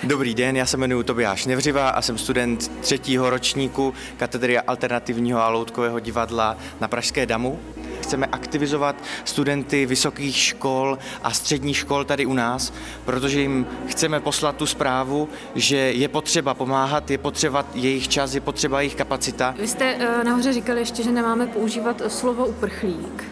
Dobrý 0.03 0.35
den, 0.35 0.57
já 0.57 0.67
se 0.67 0.77
jmenuji 0.77 1.03
Tobiáš 1.03 1.47
Nevřiva 1.47 1.89
a 1.89 2.03
jsem 2.03 2.19
student 2.19 2.81
třetího 2.81 3.31
ročníku 3.31 3.95
katedry 4.17 4.59
alternativního 4.59 5.41
a 5.41 5.49
loutkového 5.49 6.01
divadla 6.01 6.57
na 6.81 6.89
Pražské 6.89 7.27
damu. 7.27 7.61
chceme 8.01 8.27
aktivizovat 8.27 8.97
studenty 9.25 9.87
vysokých 9.87 10.37
škol 10.37 10.99
a 11.23 11.31
středních 11.31 11.77
škol 11.77 12.05
tady 12.05 12.27
u 12.27 12.35
nás, 12.35 12.73
protože 13.05 13.41
jim 13.41 13.67
chceme 13.87 14.21
poslat 14.21 14.57
tu 14.57 14.67
zprávu, 14.67 15.29
že 15.55 15.77
je 15.77 16.09
potřeba 16.09 16.55
pomáhat, 16.55 17.11
je 17.11 17.19
potřeba 17.19 17.67
jejich 17.75 18.09
čas, 18.09 18.35
je 18.35 18.41
potřeba 18.41 18.81
jejich 18.81 18.95
kapacita. 18.95 19.55
Vy 19.59 19.69
jste 19.69 19.95
uh, 19.95 20.25
nahoře 20.25 20.53
říkali 20.53 20.81
ještě, 20.81 21.03
že 21.03 21.11
nemáme 21.11 21.47
používat 21.47 22.03
slovo 22.09 22.47
uprchlík. 22.47 23.25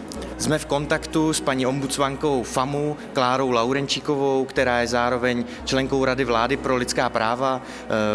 Jsme 0.43 0.59
v 0.59 0.67
kontaktu 0.67 1.33
s 1.33 1.41
paní 1.41 1.67
ombudsmankou 1.67 2.43
FAMu, 2.43 2.97
Klárou 3.13 3.51
Laurenčíkovou, 3.51 4.45
která 4.45 4.81
je 4.81 4.87
zároveň 4.87 5.45
členkou 5.65 6.05
Rady 6.05 6.25
vlády 6.25 6.57
pro 6.57 6.77
lidská 6.77 7.09
práva. 7.11 7.61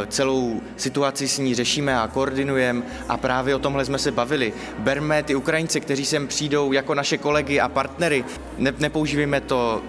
E, 0.03 0.07
celou 0.07 0.61
situaci 0.77 1.27
s 1.27 1.37
ní 1.37 1.55
řešíme 1.55 1.99
a 1.99 2.07
koordinujeme 2.07 2.81
a 3.09 3.17
právě 3.17 3.55
o 3.55 3.59
tomhle 3.59 3.85
jsme 3.85 3.97
se 3.99 4.11
bavili. 4.11 4.53
Berme 4.79 5.23
ty 5.23 5.35
Ukrajince, 5.35 5.79
kteří 5.79 6.05
sem 6.05 6.27
přijdou 6.27 6.71
jako 6.71 6.93
naše 6.93 7.17
kolegy 7.17 7.59
a 7.59 7.69
partnery. 7.69 8.25
Ne, 8.57 8.73
nepoužívejme 8.79 9.41
to 9.41 9.81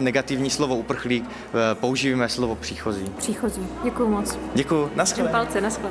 negativní 0.00 0.50
slovo 0.50 0.76
uprchlík, 0.76 1.24
e, 1.24 1.74
používejme 1.74 2.28
slovo 2.28 2.56
příchozí. 2.56 3.04
Příchozí. 3.18 3.66
Děkuji 3.84 4.08
moc. 4.08 4.38
Děkuji. 4.54 4.90
Naschle. 4.94 5.28
palce, 5.28 5.60
naschle. 5.60 5.90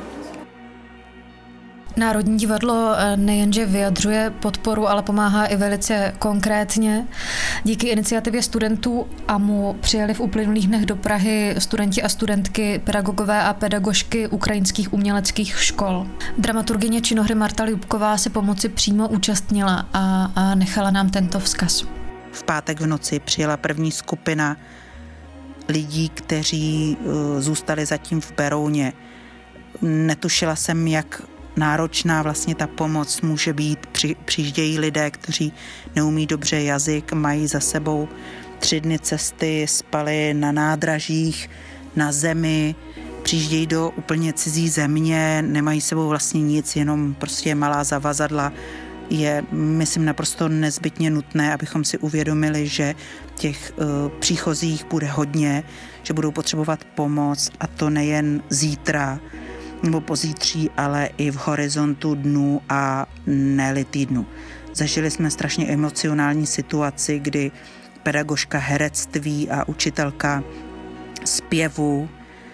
Národní 2.00 2.38
divadlo 2.38 2.96
eh, 2.98 3.18
nejenže 3.18 3.66
vyjadřuje 3.66 4.34
podporu, 4.40 4.88
ale 4.88 5.04
pomáhá 5.04 5.46
i 5.46 5.58
velice 5.58 6.14
konkrétně. 6.20 7.08
Díky 7.64 7.88
iniciativě 7.88 8.44
studentů 8.44 9.08
AMU 9.28 9.76
přijeli 9.82 10.14
v 10.14 10.20
uplynulých 10.20 10.68
dnech 10.68 10.86
do 10.86 10.96
Prahy 10.96 11.56
studenti 11.58 12.04
a 12.04 12.10
studentky, 12.10 12.82
pedagogové 12.84 13.44
a 13.44 13.54
pedagožky 13.54 14.28
ukrajinských 14.28 14.94
uměleckých 14.94 15.64
škol. 15.64 16.08
Dramaturgině 16.38 17.02
činohry 17.02 17.36
Marta 17.36 17.66
Ljubková 17.66 18.18
se 18.18 18.30
pomoci 18.30 18.70
přímo 18.70 19.08
účastnila 19.08 19.90
a, 19.94 20.32
a 20.36 20.56
nechala 20.56 20.92
nám 20.92 21.10
tento 21.10 21.40
vzkaz. 21.40 21.84
V 22.32 22.44
pátek 22.44 22.82
v 22.82 22.88
noci 22.88 23.20
přijela 23.20 23.58
první 23.58 23.92
skupina 23.92 24.58
lidí, 25.70 26.10
kteří 26.10 26.98
eh, 27.00 27.42
zůstali 27.42 27.86
zatím 27.86 28.22
v 28.22 28.32
Berouně. 28.38 28.94
Netušila 29.82 30.56
jsem, 30.56 30.88
jak 30.88 31.22
náročná 31.60 32.22
vlastně 32.22 32.56
ta 32.56 32.68
pomoc 32.68 33.22
může 33.22 33.54
být. 33.54 33.86
Při, 33.86 34.16
přijíždějí 34.26 34.80
lidé, 34.80 35.12
kteří 35.12 35.54
neumí 35.96 36.26
dobře 36.26 36.62
jazyk, 36.62 37.14
mají 37.14 37.48
za 37.48 37.60
sebou 37.60 38.08
tři 38.60 38.82
dny 38.82 39.00
cesty, 39.00 39.68
spali 39.68 40.34
na 40.34 40.52
nádražích, 40.52 41.50
na 41.96 42.12
zemi, 42.12 42.76
přijíždějí 43.24 43.68
do 43.68 43.90
úplně 43.90 44.34
cizí 44.34 44.70
země, 44.70 45.42
nemají 45.42 45.82
sebou 45.82 46.08
vlastně 46.08 46.42
nic, 46.42 46.76
jenom 46.76 47.14
prostě 47.14 47.56
malá 47.56 47.84
zavazadla. 47.84 48.54
Je, 49.10 49.44
myslím, 49.52 50.06
naprosto 50.06 50.50
nezbytně 50.50 51.10
nutné, 51.10 51.54
abychom 51.54 51.84
si 51.84 51.98
uvědomili, 51.98 52.68
že 52.68 52.96
těch 53.36 53.74
uh, 53.78 53.86
příchozích 54.20 54.86
bude 54.86 55.08
hodně, 55.08 55.64
že 56.04 56.14
budou 56.14 56.32
potřebovat 56.32 56.84
pomoc 56.96 57.52
a 57.60 57.68
to 57.68 57.90
nejen 57.90 58.44
zítra, 58.50 59.20
nebo 59.84 60.02
pozítří, 60.02 60.70
ale 60.78 61.10
i 61.18 61.32
v 61.32 61.36
horizontu 61.36 62.16
dnů 62.16 62.62
a 62.70 63.06
ne 63.28 63.86
týdnu. 63.86 64.26
Zažili 64.74 65.12
jsme 65.12 65.32
strašně 65.32 65.68
emocionální 65.68 66.48
situaci, 66.48 67.20
kdy 67.20 67.52
pedagožka 68.04 68.58
herectví 68.58 69.50
a 69.50 69.68
učitelka 69.68 70.44
zpěvu, 71.26 72.10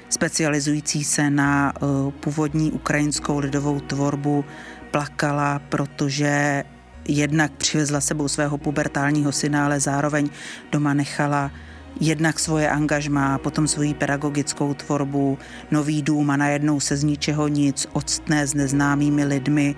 specializující 0.10 1.04
se 1.04 1.30
na 1.30 1.74
uh, 1.82 2.12
původní 2.12 2.72
ukrajinskou 2.72 3.40
lidovou 3.40 3.80
tvorbu, 3.80 4.46
plakala, 4.92 5.60
protože 5.60 6.64
jednak 7.08 7.52
přivezla 7.52 8.02
sebou 8.02 8.28
svého 8.28 8.58
pubertálního 8.58 9.32
syna, 9.32 9.66
ale 9.66 9.80
zároveň 9.80 10.30
doma 10.72 10.94
nechala 10.94 11.52
jednak 12.00 12.40
svoje 12.40 12.70
angažmá, 12.70 13.38
potom 13.38 13.68
svoji 13.68 13.94
pedagogickou 13.94 14.74
tvorbu, 14.74 15.38
nový 15.72 16.02
dům 16.02 16.30
a 16.30 16.38
najednou 16.38 16.80
se 16.80 16.98
z 16.98 17.04
ničeho 17.04 17.48
nic 17.48 17.88
odstne 17.94 18.48
s 18.48 18.54
neznámými 18.54 19.26
lidmi 19.26 19.76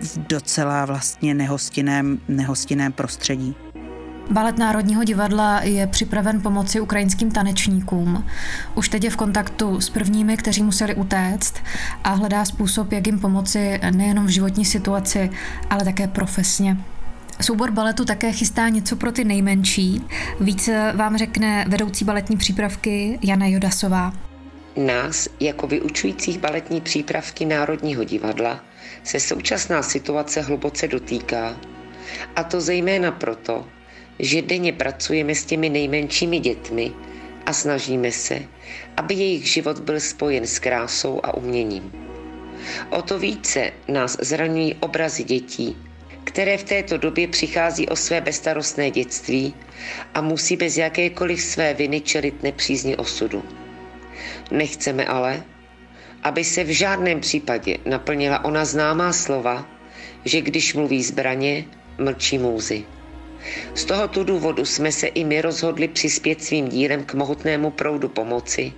v 0.00 0.18
docela 0.18 0.84
vlastně 0.84 1.34
nehostinném, 1.34 2.18
nehostinném 2.28 2.92
prostředí. 2.92 3.56
Balet 4.30 4.58
Národního 4.58 5.04
divadla 5.04 5.60
je 5.62 5.86
připraven 5.86 6.40
pomoci 6.40 6.80
ukrajinským 6.80 7.30
tanečníkům. 7.30 8.24
Už 8.74 8.88
teď 8.88 9.04
je 9.04 9.10
v 9.10 9.16
kontaktu 9.16 9.80
s 9.80 9.90
prvními, 9.90 10.36
kteří 10.36 10.62
museli 10.62 10.94
utéct 10.94 11.54
a 12.04 12.10
hledá 12.10 12.44
způsob, 12.44 12.92
jak 12.92 13.06
jim 13.06 13.20
pomoci 13.20 13.80
nejenom 13.90 14.26
v 14.26 14.30
životní 14.30 14.64
situaci, 14.64 15.30
ale 15.70 15.84
také 15.84 16.08
profesně. 16.08 16.76
Soubor 17.40 17.70
baletu 17.70 18.04
také 18.04 18.32
chystá 18.32 18.68
něco 18.68 18.96
pro 18.96 19.12
ty 19.12 19.24
nejmenší. 19.24 20.02
Více 20.40 20.92
vám 20.96 21.16
řekne 21.16 21.64
vedoucí 21.68 22.04
baletní 22.04 22.36
přípravky 22.36 23.18
Jana 23.22 23.46
Jodasová. 23.46 24.12
Nás, 24.76 25.28
jako 25.40 25.66
vyučujících 25.66 26.38
baletní 26.38 26.80
přípravky 26.80 27.44
Národního 27.44 28.04
divadla, 28.04 28.64
se 29.04 29.20
současná 29.20 29.82
situace 29.82 30.40
hluboce 30.40 30.88
dotýká. 30.88 31.56
A 32.36 32.44
to 32.44 32.60
zejména 32.60 33.10
proto, 33.12 33.66
že 34.18 34.42
denně 34.42 34.72
pracujeme 34.72 35.34
s 35.34 35.44
těmi 35.44 35.68
nejmenšími 35.68 36.38
dětmi 36.38 36.92
a 37.46 37.52
snažíme 37.52 38.12
se, 38.12 38.42
aby 38.96 39.14
jejich 39.14 39.46
život 39.52 39.78
byl 39.78 40.00
spojen 40.00 40.46
s 40.46 40.58
krásou 40.58 41.20
a 41.22 41.34
uměním. 41.34 41.92
O 42.90 43.02
to 43.02 43.18
více 43.18 43.72
nás 43.88 44.16
zraňují 44.20 44.74
obrazy 44.74 45.24
dětí, 45.24 45.76
které 46.26 46.58
v 46.58 46.64
této 46.64 46.96
době 46.98 47.28
přichází 47.28 47.88
o 47.88 47.96
své 47.96 48.20
bezstarostné 48.20 48.90
dětství 48.90 49.54
a 50.14 50.20
musí 50.20 50.56
bez 50.56 50.76
jakékoliv 50.76 51.40
své 51.40 51.74
viny 51.74 52.00
čelit 52.00 52.42
nepřízni 52.42 52.96
osudu. 52.96 53.42
Nechceme 54.50 55.04
ale, 55.06 55.42
aby 56.22 56.44
se 56.44 56.64
v 56.64 56.68
žádném 56.68 57.20
případě 57.20 57.78
naplnila 57.86 58.44
ona 58.44 58.64
známá 58.64 59.12
slova, 59.12 59.68
že 60.24 60.40
když 60.40 60.74
mluví 60.74 61.02
zbraně, 61.02 61.64
mlčí 61.98 62.38
můzy. 62.38 62.84
Z 63.74 63.84
tohoto 63.84 64.24
důvodu 64.24 64.64
jsme 64.64 64.92
se 64.92 65.06
i 65.06 65.24
my 65.24 65.40
rozhodli 65.40 65.88
přispět 65.88 66.44
svým 66.44 66.68
dílem 66.68 67.04
k 67.04 67.14
mohutnému 67.14 67.70
proudu 67.70 68.08
pomoci, 68.08 68.72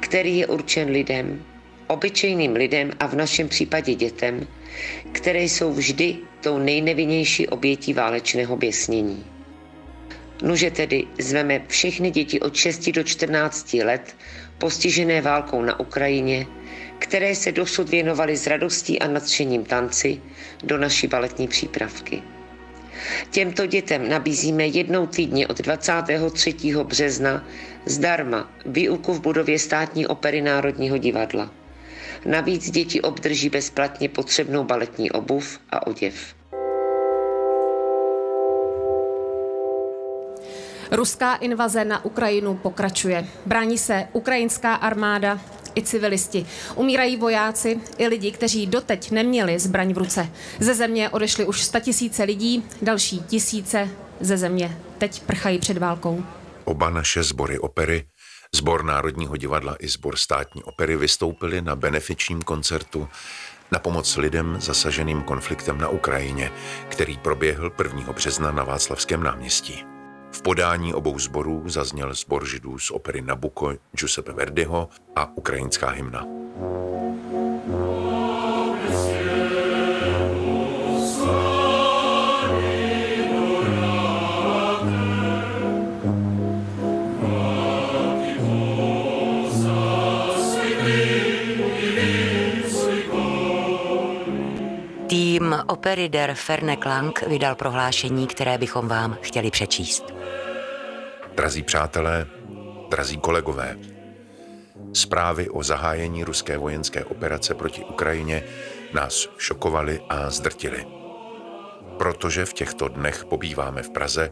který 0.00 0.38
je 0.38 0.46
určen 0.46 0.88
lidem, 0.88 1.44
obyčejným 1.86 2.52
lidem 2.52 2.90
a 3.00 3.06
v 3.06 3.14
našem 3.14 3.48
případě 3.48 3.94
dětem, 3.94 4.46
které 5.12 5.42
jsou 5.42 5.72
vždy 5.72 6.16
tou 6.40 6.58
nejnevinnější 6.58 7.48
obětí 7.48 7.92
válečného 7.92 8.56
běsnění. 8.56 9.24
Nože 10.42 10.70
tedy 10.70 11.04
zveme 11.18 11.62
všechny 11.68 12.10
děti 12.10 12.40
od 12.40 12.56
6 12.56 12.88
do 12.90 13.02
14 13.02 13.74
let 13.74 14.16
postižené 14.58 15.20
válkou 15.20 15.62
na 15.62 15.80
Ukrajině, 15.80 16.46
které 16.98 17.34
se 17.34 17.52
dosud 17.52 17.88
věnovaly 17.88 18.36
s 18.36 18.46
radostí 18.46 18.98
a 18.98 19.08
nadšením 19.08 19.64
tanci 19.64 20.20
do 20.64 20.78
naší 20.78 21.06
baletní 21.06 21.48
přípravky. 21.48 22.22
Těmto 23.30 23.66
dětem 23.66 24.08
nabízíme 24.08 24.66
jednou 24.66 25.06
týdně 25.06 25.46
od 25.46 25.58
23. 25.58 26.54
března 26.82 27.44
zdarma 27.86 28.50
výuku 28.66 29.12
v 29.14 29.20
budově 29.20 29.58
státní 29.58 30.06
opery 30.06 30.42
Národního 30.42 30.98
divadla. 30.98 31.63
Navíc 32.26 32.70
děti 32.70 33.00
obdrží 33.00 33.48
bezplatně 33.48 34.08
potřebnou 34.08 34.64
baletní 34.64 35.10
obuv 35.10 35.58
a 35.70 35.86
oděv. 35.86 36.34
Ruská 40.90 41.34
invaze 41.34 41.84
na 41.84 42.04
Ukrajinu 42.04 42.54
pokračuje. 42.54 43.26
Brání 43.46 43.78
se 43.78 44.08
ukrajinská 44.12 44.74
armáda 44.74 45.40
i 45.76 45.82
civilisti. 45.82 46.46
Umírají 46.74 47.16
vojáci 47.16 47.80
i 47.98 48.06
lidi, 48.06 48.32
kteří 48.32 48.66
doteď 48.66 49.10
neměli 49.10 49.58
zbraň 49.58 49.92
v 49.92 49.98
ruce. 49.98 50.28
Ze 50.60 50.74
země 50.74 51.10
odešly 51.10 51.46
už 51.46 51.68
tisíce 51.80 52.22
lidí, 52.22 52.64
další 52.82 53.20
tisíce 53.20 53.88
ze 54.20 54.36
země 54.36 54.78
teď 54.98 55.22
prchají 55.22 55.58
před 55.58 55.78
válkou. 55.78 56.24
Oba 56.64 56.90
naše 56.90 57.22
sbory 57.22 57.58
opery 57.58 58.04
Zbor 58.54 58.84
Národního 58.84 59.36
divadla 59.36 59.76
i 59.78 59.88
zbor 59.88 60.16
státní 60.16 60.62
opery 60.62 60.96
vystoupili 60.96 61.62
na 61.62 61.76
benefičním 61.76 62.42
koncertu 62.42 63.08
na 63.72 63.78
pomoc 63.78 64.16
lidem 64.16 64.56
zasaženým 64.60 65.22
konfliktem 65.22 65.78
na 65.78 65.88
Ukrajině, 65.88 66.52
který 66.88 67.18
proběhl 67.18 67.72
1. 67.82 68.12
března 68.12 68.50
na 68.50 68.64
Václavském 68.64 69.22
náměstí. 69.22 69.84
V 70.32 70.42
podání 70.42 70.94
obou 70.94 71.18
sborů 71.18 71.62
zazněl 71.66 72.14
sbor 72.14 72.46
židů 72.46 72.78
z 72.78 72.90
opery 72.90 73.22
Nabucco 73.22 73.72
Giuseppe 73.92 74.32
Verdiho 74.32 74.88
a 75.16 75.36
ukrajinská 75.36 75.90
hymna. 75.90 76.26
Tým 77.64 78.03
opery 95.84 96.08
Der 96.08 96.34
Ferne 96.34 96.76
Klang 96.76 97.22
vydal 97.26 97.54
prohlášení, 97.54 98.26
které 98.26 98.58
bychom 98.58 98.88
vám 98.88 99.18
chtěli 99.22 99.50
přečíst. 99.50 100.04
Drazí 101.34 101.62
přátelé, 101.62 102.26
drazí 102.90 103.16
kolegové, 103.16 103.76
zprávy 104.92 105.48
o 105.48 105.62
zahájení 105.62 106.24
ruské 106.24 106.58
vojenské 106.58 107.04
operace 107.04 107.54
proti 107.54 107.84
Ukrajině 107.84 108.42
nás 108.94 109.28
šokovaly 109.38 110.00
a 110.08 110.30
zdrtily. 110.30 110.86
Protože 111.98 112.44
v 112.44 112.52
těchto 112.52 112.88
dnech 112.88 113.24
pobýváme 113.24 113.82
v 113.82 113.90
Praze, 113.90 114.30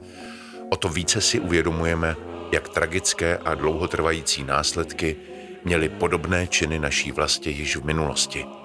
o 0.71 0.77
to 0.77 0.89
více 0.89 1.21
si 1.21 1.41
uvědomujeme, 1.41 2.17
jak 2.53 2.69
tragické 2.69 3.39
a 3.39 3.55
dlouhotrvající 3.55 4.45
následky 4.45 5.17
měly 5.65 5.89
podobné 5.89 6.47
činy 6.47 6.79
naší 6.79 7.13
vlasti 7.13 7.51
již 7.51 7.77
v 7.77 7.85
minulosti. 7.85 8.62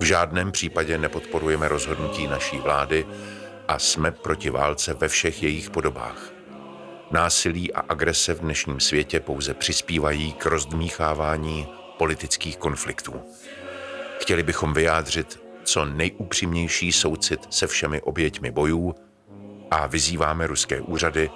V 0.00 0.04
žádném 0.04 0.52
případě 0.52 0.98
nepodporujeme 0.98 1.68
rozhodnutí 1.68 2.26
naší 2.26 2.58
vlády 2.58 3.06
a 3.68 3.78
jsme 3.78 4.10
proti 4.10 4.50
válce 4.50 4.94
ve 4.94 5.08
všech 5.08 5.42
jejich 5.42 5.70
podobách. 5.70 6.32
Násilí 7.10 7.72
a 7.72 7.80
agrese 7.80 8.34
v 8.34 8.40
dnešním 8.40 8.80
světě 8.80 9.20
pouze 9.20 9.54
přispívají 9.54 10.32
k 10.32 10.46
rozdmíchávání 10.46 11.68
politických 11.98 12.56
konfliktů. 12.56 13.22
Chtěli 14.20 14.42
bychom 14.42 14.74
vyjádřit 14.74 15.46
co 15.64 15.84
nejupřímnější 15.84 16.92
soucit 16.92 17.46
se 17.50 17.66
všemi 17.66 18.00
oběťmi 18.00 18.50
bojů 18.50 18.94
a 19.70 19.86
vyzýváme 19.86 20.46
ruské 20.46 20.80
úřady, 20.80 21.30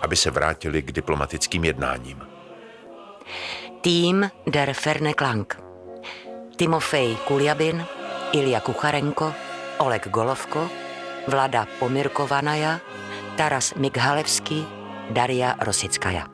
aby 0.00 0.16
se 0.16 0.30
vrátili 0.30 0.82
k 0.82 0.92
diplomatickým 0.92 1.64
jednáním. 1.64 2.22
Tým 3.80 4.30
Der 4.46 4.72
Ferne 4.72 5.14
Klang. 5.14 5.62
Timofej 6.56 7.16
Kuljabin, 7.16 7.84
Ilja 8.32 8.60
Kucharenko, 8.60 9.32
Oleg 9.78 10.08
Golovko, 10.08 10.70
Vlada 11.28 11.66
Pomirkovanaja, 11.78 12.80
Taras 13.36 13.74
Mighalevský, 13.74 14.66
Daria 15.10 15.56
Rosickaja. 15.60 16.26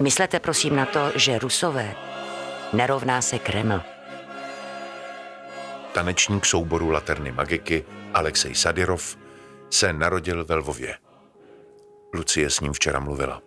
Myslete 0.00 0.40
prosím 0.40 0.76
na 0.76 0.86
to, 0.86 1.12
že 1.14 1.38
Rusové 1.38 1.94
nerovná 2.72 3.22
se 3.22 3.38
Kreml. 3.38 3.80
Tanečník 5.92 6.46
souboru 6.46 6.90
Laterny 6.90 7.32
Magiky 7.32 7.84
Alexej 8.14 8.54
Sadyrov 8.54 9.16
se 9.70 9.92
narodil 9.92 10.44
ve 10.44 10.54
Lvově. 10.54 10.94
Lucie 12.14 12.50
s 12.50 12.60
ním 12.60 12.72
včera 12.72 13.00
mluvila. 13.00 13.42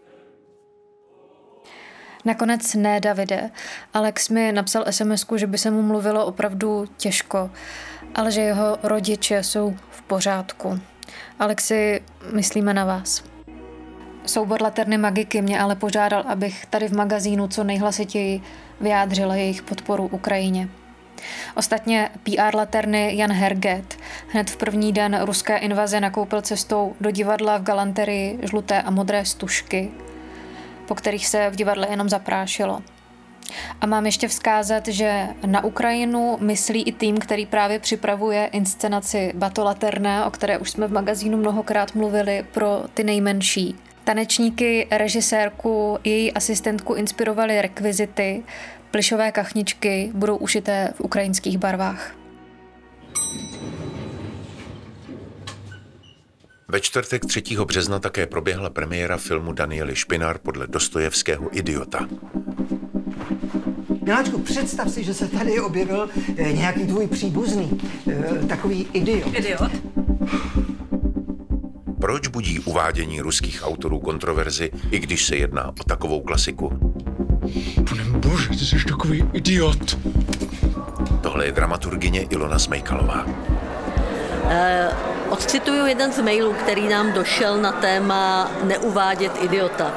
Nakonec 2.25 2.75
ne, 2.75 2.99
Davide. 2.99 3.49
Alex 3.93 4.29
mi 4.29 4.51
napsal 4.51 4.86
sms 4.89 5.25
že 5.36 5.47
by 5.47 5.58
se 5.58 5.71
mu 5.71 5.82
mluvilo 5.82 6.25
opravdu 6.25 6.86
těžko, 6.97 7.49
ale 8.15 8.32
že 8.32 8.41
jeho 8.41 8.77
rodiče 8.84 9.43
jsou 9.43 9.75
v 9.89 10.01
pořádku. 10.01 10.79
Alexi, 11.39 12.01
myslíme 12.34 12.73
na 12.73 12.86
vás. 12.86 13.23
Soubor 14.25 14.62
Laterny 14.62 14.97
Magiky 14.97 15.41
mě 15.41 15.60
ale 15.60 15.75
požádal, 15.75 16.23
abych 16.27 16.65
tady 16.65 16.88
v 16.88 16.95
magazínu 16.95 17.47
co 17.47 17.63
nejhlasitěji 17.63 18.41
vyjádřila 18.82 19.36
jejich 19.36 19.62
podporu 19.62 20.08
Ukrajině. 20.08 20.69
Ostatně 21.55 22.10
PR 22.23 22.55
Laterny 22.55 23.17
Jan 23.17 23.32
Herget 23.32 23.97
hned 24.27 24.49
v 24.49 24.58
první 24.58 24.93
den 24.93 25.19
ruské 25.23 25.58
invaze 25.58 25.99
nakoupil 25.99 26.41
cestou 26.41 26.95
do 27.01 27.12
divadla 27.12 27.58
v 27.58 27.63
galanterii 27.63 28.39
žluté 28.43 28.82
a 28.82 28.91
modré 28.91 29.25
stužky, 29.25 29.91
po 30.89 30.95
kterých 30.95 31.28
se 31.28 31.49
v 31.49 31.56
divadle 31.56 31.88
jenom 31.89 32.10
zaprášilo. 32.10 32.82
A 33.82 33.86
mám 33.86 34.06
ještě 34.06 34.28
vzkázat, 34.28 34.88
že 34.88 35.28
na 35.45 35.63
Ukrajinu 35.63 36.38
myslí 36.41 36.84
i 36.84 36.91
tým, 36.91 37.17
který 37.17 37.45
právě 37.45 37.80
připravuje 37.80 38.45
inscenaci 38.45 39.32
Batolaterné, 39.36 40.25
o 40.25 40.32
které 40.32 40.58
už 40.58 40.71
jsme 40.71 40.88
v 40.88 40.91
magazínu 40.91 41.38
mnohokrát 41.38 41.95
mluvili, 41.95 42.45
pro 42.52 42.84
ty 42.93 43.04
nejmenší. 43.04 43.75
Tanečníky, 44.04 44.88
režisérku, 44.91 45.97
její 46.04 46.34
asistentku 46.34 46.93
inspirovaly 46.93 47.62
rekvizity, 47.62 48.43
plišové 48.91 49.32
kachničky 49.32 50.12
budou 50.13 50.38
ušité 50.38 50.93
v 50.95 51.02
ukrajinských 51.02 51.58
barvách. 51.58 52.18
Ve 56.71 56.79
čtvrtek 56.82 57.25
3. 57.25 57.43
března 57.65 57.99
také 57.99 58.27
proběhla 58.27 58.69
premiéra 58.69 59.17
filmu 59.17 59.53
Daniely 59.53 59.95
Špinar 59.95 60.38
podle 60.38 60.67
Dostojevského 60.67 61.58
Idiota. 61.58 62.08
Miláčku, 64.01 64.39
představ 64.39 64.89
si, 64.89 65.03
že 65.03 65.13
se 65.13 65.27
tady 65.27 65.60
objevil 65.60 66.10
eh, 66.38 66.53
nějaký 66.53 66.88
tvůj 66.88 67.08
příbuzný, 67.08 67.82
eh, 68.12 68.45
takový 68.47 68.88
idiot. 68.93 69.34
Idiot? 69.36 69.71
Proč 72.01 72.27
budí 72.27 72.60
uvádění 72.60 73.21
ruských 73.21 73.62
autorů 73.63 73.99
kontroverzi, 73.99 74.71
i 74.91 74.99
když 74.99 75.25
se 75.25 75.36
jedná 75.36 75.67
o 75.67 75.84
takovou 75.88 76.21
klasiku? 76.21 76.93
Pane 77.89 78.03
bože, 78.03 78.49
ty 78.49 78.58
jsi 78.58 78.86
takový 78.88 79.23
idiot. 79.34 79.99
Tohle 81.21 81.45
je 81.45 81.51
dramaturgině 81.51 82.21
Ilona 82.21 82.60
Smejkalová. 82.60 83.25
Uh, 84.49 85.33
odcituju 85.33 85.85
jeden 85.85 86.12
z 86.12 86.21
mailů, 86.21 86.53
který 86.53 86.88
nám 86.88 87.12
došel 87.12 87.57
na 87.57 87.71
téma 87.71 88.51
neuvádět 88.63 89.31
idiota. 89.41 89.93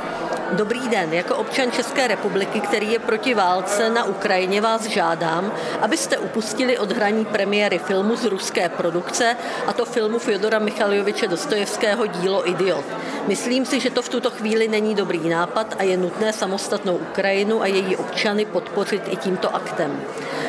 Dobrý 0.53 0.89
den, 0.89 1.13
jako 1.13 1.37
občan 1.37 1.73
České 1.73 2.09
republiky, 2.09 2.61
který 2.61 2.93
je 2.93 2.99
proti 2.99 3.35
válce 3.35 3.91
na 3.91 4.05
Ukrajině, 4.05 4.61
vás 4.61 4.87
žádám, 4.87 5.53
abyste 5.81 6.19
upustili 6.19 6.79
od 6.79 6.93
hraní 6.93 7.25
premiéry 7.25 7.79
filmu 7.79 8.17
z 8.17 8.25
ruské 8.25 8.69
produkce, 8.69 9.37
a 9.67 9.73
to 9.73 9.85
filmu 9.85 10.19
Fyodora 10.19 10.59
Michaljoviče 10.59 11.29
Dostojevského 11.29 12.07
dílo 12.07 12.49
Idiot. 12.51 12.85
Myslím 13.27 13.65
si, 13.65 13.81
že 13.81 13.91
to 13.91 14.03
v 14.03 14.09
tuto 14.09 14.31
chvíli 14.31 14.69
není 14.69 14.95
dobrý 14.95 15.29
nápad 15.29 15.75
a 15.79 15.83
je 15.83 15.97
nutné 15.97 16.33
samostatnou 16.33 16.97
Ukrajinu 16.97 17.63
a 17.63 17.67
její 17.67 17.97
občany 17.97 18.45
podpořit 18.45 19.03
i 19.09 19.17
tímto 19.17 19.55
aktem. 19.55 20.01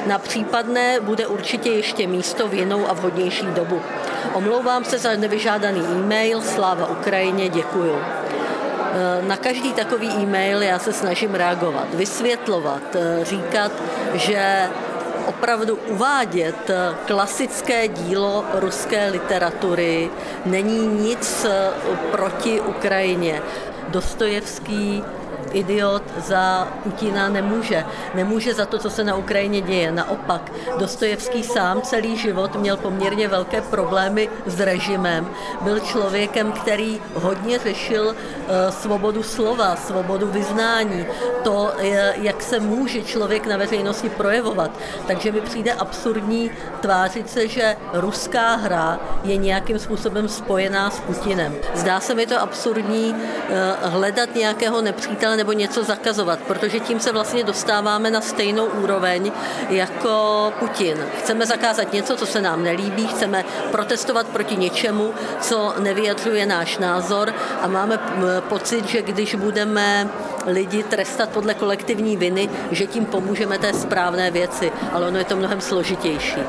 Na 0.07 0.19
případné 0.19 0.99
bude 0.99 1.27
určitě 1.27 1.69
ještě 1.69 2.07
místo 2.07 2.47
v 2.47 2.53
jinou 2.53 2.89
a 2.89 2.93
vhodnější 2.93 3.45
dobu. 3.45 3.81
Omlouvám 4.33 4.83
se 4.83 4.97
za 4.97 5.15
nevyžádaný 5.15 5.81
e-mail, 5.81 6.41
sláva 6.41 6.87
Ukrajině, 6.89 7.49
děkuju. 7.49 7.95
Eh, 8.93 9.21
na 9.27 9.37
každý 9.37 9.73
takový 9.73 10.09
e-mail 10.09 10.61
já 10.61 10.79
se 10.79 10.93
snažím 10.93 11.35
reagovat, 11.35 11.93
vysvětlovat, 11.93 12.95
eh, 12.95 13.25
říkat, 13.25 13.71
že 14.13 14.69
opravdu 15.25 15.79
uvádět 15.87 16.69
eh, 16.69 16.95
klasické 17.05 17.87
dílo 17.87 18.45
ruské 18.53 19.09
literatury 19.09 20.09
není 20.45 20.87
nic 20.87 21.45
proti 22.11 22.61
Ukrajině. 22.61 23.41
Dostojevský 23.87 25.03
idiot 25.53 26.03
za 26.17 26.67
Putina 26.83 27.29
nemůže. 27.29 27.85
Nemůže 28.13 28.53
za 28.53 28.65
to, 28.65 28.77
co 28.77 28.89
se 28.89 29.03
na 29.03 29.15
Ukrajině 29.15 29.61
děje. 29.61 29.91
Naopak, 29.91 30.51
Dostojevský 30.77 31.43
sám 31.43 31.81
celý 31.81 32.17
život 32.17 32.55
měl 32.55 32.77
poměrně 32.77 33.27
velké 33.27 33.61
problémy 33.61 34.29
s 34.45 34.59
režimem. 34.59 35.29
Byl 35.61 35.79
člověkem, 35.79 36.51
který 36.51 37.01
hodně 37.13 37.59
řešil 37.59 38.05
uh, 38.07 38.15
svobodu 38.69 39.23
slova, 39.23 39.75
svobodu 39.75 40.27
vyznání, 40.27 41.05
to, 41.43 41.71
jak 42.15 42.41
se 42.41 42.59
může 42.59 43.01
člověk 43.01 43.47
na 43.47 43.57
veřejnosti 43.57 44.09
projevovat. 44.09 44.71
Takže 45.07 45.31
mi 45.31 45.41
přijde 45.41 45.73
absurdní 45.73 46.51
tvářit 46.81 47.29
se, 47.29 47.47
že 47.47 47.75
ruská 47.93 48.55
hra 48.55 48.99
je 49.23 49.37
nějakým 49.37 49.79
způsobem 49.79 50.27
spojená 50.27 50.89
s 50.89 50.99
Putinem. 50.99 51.55
Zdá 51.73 51.99
se 51.99 52.15
mi 52.15 52.25
to 52.25 52.41
absurdní 52.41 53.13
uh, 53.13 53.91
hledat 53.91 54.35
nějakého 54.35 54.81
nepřítele 54.81 55.37
nebo 55.43 55.51
něco 55.51 55.84
zakazovat, 55.84 56.39
protože 56.39 56.79
tím 56.79 56.99
se 56.99 57.12
vlastně 57.12 57.43
dostáváme 57.43 58.12
na 58.12 58.21
stejnou 58.21 58.65
úroveň 58.65 59.32
jako 59.69 60.53
Putin. 60.60 60.97
Chceme 61.19 61.45
zakázat 61.45 61.93
něco, 61.93 62.15
co 62.15 62.25
se 62.25 62.41
nám 62.41 62.63
nelíbí, 62.63 63.08
chceme 63.08 63.45
protestovat 63.71 64.27
proti 64.27 64.56
něčemu, 64.56 65.13
co 65.41 65.73
nevyjadřuje 65.79 66.45
náš 66.45 66.77
názor 66.77 67.34
a 67.62 67.67
máme 67.67 67.99
pocit, 68.39 68.86
že 68.88 69.01
když 69.01 69.36
budeme 69.36 70.10
lidi 70.45 70.84
trestat 70.84 71.29
podle 71.29 71.53
kolektivní 71.53 72.17
viny, 72.17 72.49
že 72.71 72.88
tím 72.88 73.06
pomůžeme 73.06 73.58
té 73.58 73.73
správné 73.73 74.32
věci, 74.32 74.71
ale 74.91 75.08
ono 75.08 75.17
je 75.17 75.25
to 75.25 75.36
mnohem 75.36 75.62
složitější. 75.62 76.39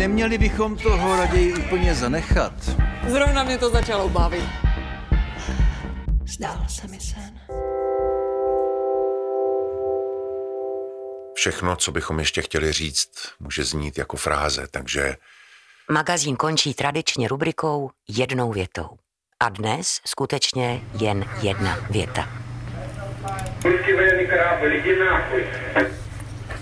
neměli 0.00 0.38
bychom 0.38 0.76
toho 0.76 1.16
raději 1.16 1.54
úplně 1.54 1.94
zanechat. 1.94 2.52
Zrovna 3.08 3.44
mě 3.44 3.58
to 3.58 3.70
začalo 3.70 4.08
bavit. 4.08 4.44
Zdál 6.26 6.64
se 6.68 6.86
mi 6.86 7.00
sen. 7.00 7.40
Všechno, 11.34 11.76
co 11.76 11.92
bychom 11.92 12.18
ještě 12.18 12.42
chtěli 12.42 12.72
říct, 12.72 13.10
může 13.40 13.64
znít 13.64 13.98
jako 13.98 14.16
fráze, 14.16 14.66
takže... 14.70 15.16
Magazín 15.90 16.36
končí 16.36 16.74
tradičně 16.74 17.28
rubrikou 17.28 17.90
jednou 18.08 18.52
větou. 18.52 18.88
A 19.40 19.48
dnes 19.48 20.00
skutečně 20.06 20.82
jen 21.00 21.24
jedna 21.42 21.78
věta. 21.90 22.28
Ruský 23.64 24.26
karábel, 24.26 24.72
jdi 24.72 24.98
na 24.98 25.20
chuj. 25.20 25.46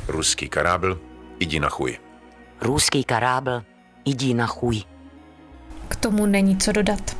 Ruský 0.08 0.48
karábel, 0.48 0.98
jdi 1.40 1.60
na 1.60 1.68
chuj. 1.68 2.07
Ruský 2.60 3.04
karábl, 3.04 3.62
jdi 4.04 4.34
na 4.34 4.46
chuj. 4.46 4.82
K 5.88 5.96
tomu 5.96 6.26
není 6.26 6.56
co 6.56 6.72
dodat. 6.72 7.16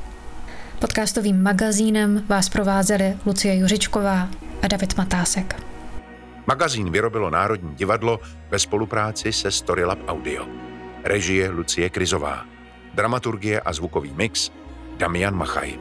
Podcastovým 0.78 1.42
magazínem 1.42 2.24
vás 2.26 2.48
provázeli 2.48 3.16
Lucie 3.26 3.56
Juřičková 3.56 4.28
a 4.62 4.68
David 4.68 4.96
Matásek. 4.96 5.62
Magazín 6.46 6.92
vyrobilo 6.92 7.30
Národní 7.30 7.74
divadlo 7.74 8.20
ve 8.50 8.58
spolupráci 8.58 9.32
se 9.32 9.50
Storylab 9.50 9.98
Audio. 10.08 10.46
Režie 11.04 11.50
Lucie 11.50 11.90
Krizová. 11.90 12.44
Dramaturgie 12.94 13.60
a 13.60 13.72
zvukový 13.72 14.12
mix 14.12 14.50
Damian 14.96 15.34
Machaj. 15.34 15.78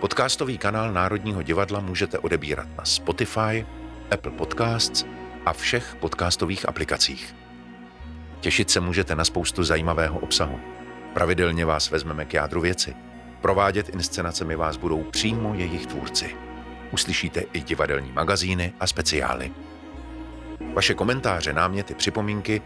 Podcastový 0.00 0.58
kanál 0.58 0.92
Národního 0.92 1.42
divadla 1.42 1.80
můžete 1.80 2.18
odebírat 2.18 2.68
na 2.78 2.84
Spotify, 2.84 3.66
Apple 4.10 4.32
Podcasts 4.32 5.04
a 5.46 5.52
všech 5.52 5.96
podcastových 6.00 6.68
aplikacích. 6.68 7.43
Těšit 8.44 8.70
se 8.70 8.80
můžete 8.80 9.14
na 9.14 9.24
spoustu 9.24 9.64
zajímavého 9.64 10.18
obsahu. 10.18 10.60
Pravidelně 11.14 11.64
vás 11.64 11.90
vezmeme 11.90 12.24
k 12.24 12.34
jádru 12.34 12.60
věci. 12.60 12.94
Provádět 13.40 13.88
inscenacemi 13.88 14.56
vás 14.56 14.76
budou 14.76 15.02
přímo 15.02 15.54
jejich 15.54 15.86
tvůrci. 15.86 16.36
Uslyšíte 16.90 17.40
i 17.52 17.60
divadelní 17.60 18.12
magazíny 18.12 18.72
a 18.80 18.86
speciály. 18.86 19.52
Vaše 20.74 20.94
komentáře, 20.94 21.52
náměty, 21.52 21.94
připomínky, 21.94 22.62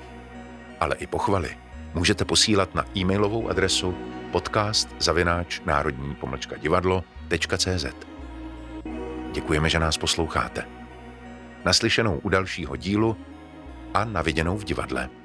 ale 0.81 0.97
i 0.97 1.07
pochvaly 1.07 1.57
můžete 1.95 2.25
posílat 2.25 2.75
na 2.75 2.85
e-mailovou 2.97 3.49
adresu 3.49 3.95
podcast 4.33 4.88
zavináč 4.99 5.61
národní 5.67 6.14
pomlčka 6.14 6.57
divadlo.cz. 6.57 7.87
Děkujeme, 9.33 9.71
že 9.71 9.79
nás 9.79 9.99
posloucháte. 9.99 10.64
Naslyšenou 11.64 12.19
u 12.19 12.29
dalšího 12.29 12.77
dílu 12.77 13.17
a 13.95 14.05
naviděnou 14.05 14.57
v 14.57 14.64
divadle. 14.64 15.17